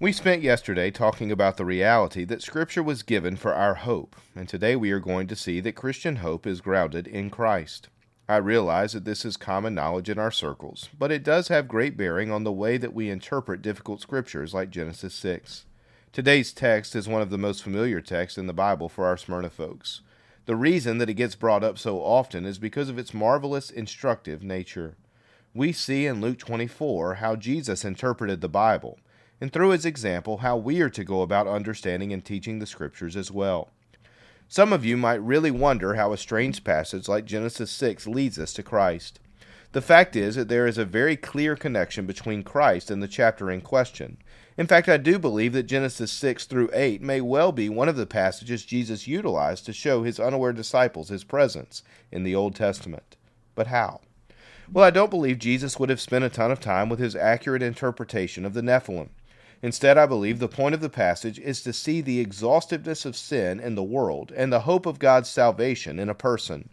We 0.00 0.10
spent 0.10 0.42
yesterday 0.42 0.90
talking 0.90 1.30
about 1.30 1.56
the 1.56 1.64
reality 1.64 2.24
that 2.24 2.42
Scripture 2.42 2.82
was 2.82 3.04
given 3.04 3.36
for 3.36 3.54
our 3.54 3.74
hope, 3.74 4.16
and 4.34 4.48
today 4.48 4.74
we 4.74 4.90
are 4.90 4.98
going 4.98 5.28
to 5.28 5.36
see 5.36 5.60
that 5.60 5.76
Christian 5.76 6.16
hope 6.16 6.44
is 6.44 6.60
grounded 6.60 7.06
in 7.06 7.30
Christ. 7.30 7.88
I 8.28 8.38
realize 8.38 8.94
that 8.94 9.04
this 9.04 9.24
is 9.24 9.36
common 9.36 9.76
knowledge 9.76 10.10
in 10.10 10.18
our 10.18 10.32
circles, 10.32 10.88
but 10.98 11.12
it 11.12 11.22
does 11.22 11.46
have 11.46 11.68
great 11.68 11.96
bearing 11.96 12.32
on 12.32 12.42
the 12.42 12.50
way 12.50 12.76
that 12.76 12.92
we 12.92 13.08
interpret 13.08 13.62
difficult 13.62 14.00
scriptures 14.00 14.52
like 14.52 14.70
Genesis 14.70 15.14
6. 15.14 15.66
Today's 16.10 16.52
text 16.52 16.96
is 16.96 17.06
one 17.06 17.22
of 17.22 17.30
the 17.30 17.38
most 17.38 17.62
familiar 17.62 18.00
texts 18.00 18.38
in 18.38 18.48
the 18.48 18.52
Bible 18.52 18.88
for 18.88 19.06
our 19.06 19.16
Smyrna 19.16 19.50
folks. 19.50 20.00
The 20.46 20.56
reason 20.56 20.98
that 20.98 21.08
it 21.08 21.14
gets 21.14 21.36
brought 21.36 21.62
up 21.62 21.78
so 21.78 22.00
often 22.00 22.44
is 22.44 22.58
because 22.58 22.88
of 22.88 22.98
its 22.98 23.14
marvelous 23.14 23.70
instructive 23.70 24.42
nature. 24.42 24.96
We 25.54 25.72
see 25.72 26.06
in 26.06 26.20
Luke 26.20 26.38
24 26.38 27.16
how 27.16 27.36
Jesus 27.36 27.84
interpreted 27.84 28.40
the 28.40 28.48
Bible 28.48 28.98
and 29.42 29.52
through 29.52 29.70
his 29.70 29.84
example, 29.84 30.38
how 30.38 30.56
we 30.56 30.80
are 30.82 30.88
to 30.90 31.02
go 31.02 31.20
about 31.20 31.48
understanding 31.48 32.12
and 32.12 32.24
teaching 32.24 32.60
the 32.60 32.66
Scriptures 32.66 33.16
as 33.16 33.32
well. 33.32 33.72
Some 34.46 34.72
of 34.72 34.84
you 34.84 34.96
might 34.96 35.20
really 35.20 35.50
wonder 35.50 35.94
how 35.94 36.12
a 36.12 36.16
strange 36.16 36.62
passage 36.62 37.08
like 37.08 37.24
Genesis 37.24 37.70
6 37.72 38.06
leads 38.06 38.38
us 38.38 38.52
to 38.52 38.62
Christ. 38.62 39.18
The 39.72 39.82
fact 39.82 40.14
is 40.14 40.36
that 40.36 40.46
there 40.46 40.68
is 40.68 40.78
a 40.78 40.84
very 40.84 41.16
clear 41.16 41.56
connection 41.56 42.06
between 42.06 42.44
Christ 42.44 42.88
and 42.88 43.02
the 43.02 43.08
chapter 43.08 43.50
in 43.50 43.62
question, 43.62 44.18
In 44.56 44.68
fact, 44.68 44.88
I 44.88 44.96
do 44.96 45.18
believe 45.18 45.54
that 45.54 45.64
Genesis 45.64 46.12
6 46.12 46.44
through 46.44 46.70
8 46.72 47.02
may 47.02 47.20
well 47.20 47.50
be 47.50 47.68
one 47.68 47.88
of 47.88 47.96
the 47.96 48.06
passages 48.06 48.64
Jesus 48.64 49.08
utilized 49.08 49.66
to 49.66 49.72
show 49.72 50.04
his 50.04 50.20
unaware 50.20 50.52
disciples 50.52 51.08
his 51.08 51.24
presence 51.24 51.82
in 52.12 52.22
the 52.22 52.36
Old 52.36 52.54
Testament. 52.54 53.16
But 53.56 53.66
how? 53.66 54.02
Well, 54.72 54.86
I 54.86 54.90
don't 54.90 55.10
believe 55.10 55.38
Jesus 55.38 55.78
would 55.78 55.90
have 55.90 56.00
spent 56.00 56.24
a 56.24 56.30
ton 56.30 56.50
of 56.50 56.58
time 56.58 56.88
with 56.88 56.98
his 56.98 57.14
accurate 57.14 57.62
interpretation 57.62 58.46
of 58.46 58.54
the 58.54 58.62
Nephilim. 58.62 59.10
Instead, 59.60 59.98
I 59.98 60.06
believe 60.06 60.38
the 60.38 60.48
point 60.48 60.74
of 60.74 60.80
the 60.80 60.88
passage 60.88 61.38
is 61.38 61.62
to 61.62 61.74
see 61.74 62.00
the 62.00 62.20
exhaustiveness 62.20 63.04
of 63.04 63.14
sin 63.14 63.60
in 63.60 63.74
the 63.74 63.82
world 63.82 64.32
and 64.34 64.50
the 64.50 64.60
hope 64.60 64.86
of 64.86 64.98
God's 64.98 65.28
salvation 65.28 65.98
in 65.98 66.08
a 66.08 66.14
person. 66.14 66.70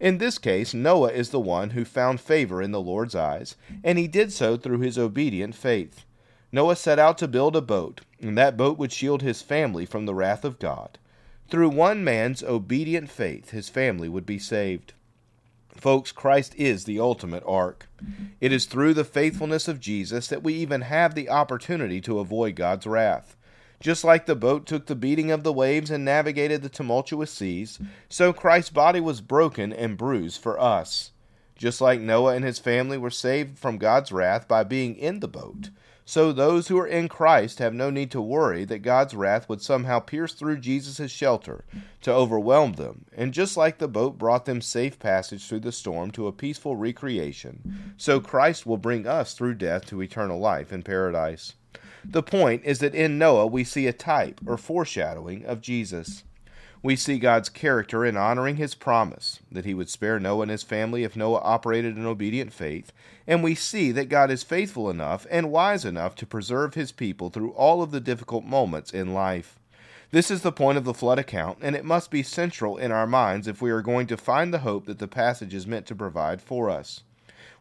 In 0.00 0.16
this 0.16 0.38
case, 0.38 0.72
Noah 0.72 1.10
is 1.10 1.28
the 1.28 1.40
one 1.40 1.70
who 1.70 1.84
found 1.84 2.18
favor 2.18 2.62
in 2.62 2.72
the 2.72 2.80
Lord's 2.80 3.14
eyes, 3.14 3.56
and 3.84 3.98
he 3.98 4.08
did 4.08 4.32
so 4.32 4.56
through 4.56 4.80
his 4.80 4.96
obedient 4.96 5.54
faith. 5.54 6.06
Noah 6.50 6.76
set 6.76 6.98
out 6.98 7.18
to 7.18 7.28
build 7.28 7.56
a 7.56 7.60
boat, 7.60 8.00
and 8.22 8.38
that 8.38 8.56
boat 8.56 8.78
would 8.78 8.90
shield 8.90 9.20
his 9.20 9.42
family 9.42 9.84
from 9.84 10.06
the 10.06 10.14
wrath 10.14 10.46
of 10.46 10.58
God. 10.58 10.98
Through 11.50 11.68
one 11.68 12.02
man's 12.02 12.42
obedient 12.42 13.10
faith, 13.10 13.50
his 13.50 13.68
family 13.68 14.08
would 14.08 14.24
be 14.24 14.38
saved. 14.38 14.94
Folks, 15.76 16.12
Christ 16.12 16.54
is 16.56 16.84
the 16.84 17.00
ultimate 17.00 17.42
ark. 17.46 17.88
It 18.40 18.52
is 18.52 18.66
through 18.66 18.94
the 18.94 19.04
faithfulness 19.04 19.68
of 19.68 19.80
Jesus 19.80 20.28
that 20.28 20.42
we 20.42 20.54
even 20.54 20.82
have 20.82 21.14
the 21.14 21.28
opportunity 21.28 22.00
to 22.02 22.20
avoid 22.20 22.56
God's 22.56 22.86
wrath. 22.86 23.36
Just 23.80 24.04
like 24.04 24.26
the 24.26 24.36
boat 24.36 24.66
took 24.66 24.86
the 24.86 24.94
beating 24.94 25.30
of 25.30 25.42
the 25.42 25.52
waves 25.52 25.90
and 25.90 26.04
navigated 26.04 26.62
the 26.62 26.68
tumultuous 26.68 27.30
seas, 27.30 27.78
so 28.08 28.32
Christ's 28.32 28.70
body 28.70 29.00
was 29.00 29.20
broken 29.20 29.72
and 29.72 29.98
bruised 29.98 30.40
for 30.40 30.58
us. 30.58 31.10
Just 31.56 31.80
like 31.80 32.00
Noah 32.00 32.34
and 32.34 32.44
his 32.44 32.58
family 32.58 32.98
were 32.98 33.10
saved 33.10 33.58
from 33.58 33.78
God's 33.78 34.12
wrath 34.12 34.48
by 34.48 34.64
being 34.64 34.96
in 34.96 35.20
the 35.20 35.28
boat, 35.28 35.70
so 36.06 36.32
those 36.32 36.68
who 36.68 36.78
are 36.78 36.86
in 36.86 37.08
Christ 37.08 37.60
have 37.60 37.72
no 37.72 37.88
need 37.88 38.10
to 38.10 38.20
worry 38.20 38.64
that 38.66 38.80
God's 38.80 39.14
wrath 39.14 39.48
would 39.48 39.62
somehow 39.62 40.00
pierce 40.00 40.34
through 40.34 40.58
Jesus' 40.58 41.10
shelter 41.10 41.64
to 42.02 42.12
overwhelm 42.12 42.74
them. 42.74 43.06
And 43.16 43.32
just 43.32 43.56
like 43.56 43.78
the 43.78 43.88
boat 43.88 44.18
brought 44.18 44.44
them 44.44 44.60
safe 44.60 44.98
passage 44.98 45.46
through 45.46 45.60
the 45.60 45.72
storm 45.72 46.10
to 46.12 46.26
a 46.26 46.32
peaceful 46.32 46.76
recreation, 46.76 47.94
so 47.96 48.20
Christ 48.20 48.66
will 48.66 48.76
bring 48.76 49.06
us 49.06 49.32
through 49.32 49.54
death 49.54 49.86
to 49.86 50.02
eternal 50.02 50.38
life 50.38 50.72
in 50.72 50.82
paradise. 50.82 51.54
The 52.04 52.22
point 52.22 52.62
is 52.64 52.80
that 52.80 52.94
in 52.94 53.16
Noah 53.16 53.46
we 53.46 53.64
see 53.64 53.86
a 53.86 53.92
type 53.94 54.42
or 54.46 54.58
foreshadowing 54.58 55.46
of 55.46 55.62
Jesus. 55.62 56.24
We 56.84 56.96
see 56.96 57.18
God's 57.18 57.48
character 57.48 58.04
in 58.04 58.14
honoring 58.14 58.56
his 58.56 58.74
promise 58.74 59.40
that 59.50 59.64
he 59.64 59.72
would 59.72 59.88
spare 59.88 60.20
Noah 60.20 60.42
and 60.42 60.50
his 60.50 60.62
family 60.62 61.02
if 61.02 61.16
Noah 61.16 61.40
operated 61.42 61.96
in 61.96 62.04
obedient 62.04 62.52
faith, 62.52 62.92
and 63.26 63.42
we 63.42 63.54
see 63.54 63.90
that 63.92 64.10
God 64.10 64.30
is 64.30 64.42
faithful 64.42 64.90
enough 64.90 65.26
and 65.30 65.50
wise 65.50 65.86
enough 65.86 66.14
to 66.16 66.26
preserve 66.26 66.74
his 66.74 66.92
people 66.92 67.30
through 67.30 67.52
all 67.52 67.80
of 67.82 67.90
the 67.90 68.02
difficult 68.02 68.44
moments 68.44 68.92
in 68.92 69.14
life. 69.14 69.58
This 70.10 70.30
is 70.30 70.42
the 70.42 70.52
point 70.52 70.76
of 70.76 70.84
the 70.84 70.92
flood 70.92 71.18
account, 71.18 71.56
and 71.62 71.74
it 71.74 71.86
must 71.86 72.10
be 72.10 72.22
central 72.22 72.76
in 72.76 72.92
our 72.92 73.06
minds 73.06 73.48
if 73.48 73.62
we 73.62 73.70
are 73.70 73.80
going 73.80 74.06
to 74.08 74.18
find 74.18 74.52
the 74.52 74.58
hope 74.58 74.84
that 74.84 74.98
the 74.98 75.08
passage 75.08 75.54
is 75.54 75.66
meant 75.66 75.86
to 75.86 75.94
provide 75.94 76.42
for 76.42 76.68
us. 76.68 77.02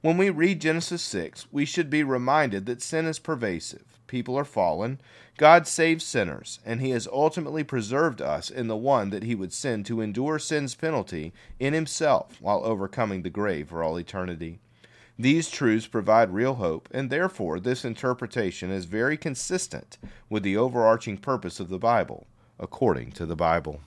When 0.03 0.17
we 0.17 0.29
read 0.29 0.59
Genesis 0.59 1.01
6, 1.01 1.47
we 1.49 1.63
should 1.63 1.89
be 1.89 2.03
reminded 2.03 2.65
that 2.65 2.81
sin 2.81 3.05
is 3.05 3.19
pervasive, 3.19 4.01
people 4.05 4.37
are 4.37 4.43
fallen, 4.43 4.99
God 5.37 5.65
saves 5.65 6.03
sinners, 6.03 6.59
and 6.65 6.81
He 6.81 6.89
has 6.89 7.07
ultimately 7.07 7.63
preserved 7.63 8.21
us 8.21 8.49
in 8.49 8.67
the 8.67 8.75
one 8.75 9.11
that 9.11 9.23
He 9.23 9.33
would 9.33 9.53
send 9.53 9.85
to 9.85 10.01
endure 10.01 10.39
sin's 10.39 10.75
penalty 10.75 11.31
in 11.57 11.73
Himself 11.73 12.41
while 12.41 12.65
overcoming 12.65 13.21
the 13.21 13.29
grave 13.29 13.69
for 13.69 13.81
all 13.81 13.95
eternity. 13.95 14.59
These 15.17 15.49
truths 15.49 15.87
provide 15.87 16.33
real 16.33 16.55
hope, 16.55 16.89
and 16.91 17.09
therefore 17.09 17.61
this 17.61 17.85
interpretation 17.85 18.71
is 18.71 18.83
very 18.83 19.15
consistent 19.15 19.97
with 20.29 20.43
the 20.43 20.57
overarching 20.57 21.17
purpose 21.17 21.61
of 21.61 21.69
the 21.69 21.79
Bible, 21.79 22.27
according 22.59 23.13
to 23.13 23.25
the 23.25 23.37
Bible. 23.37 23.79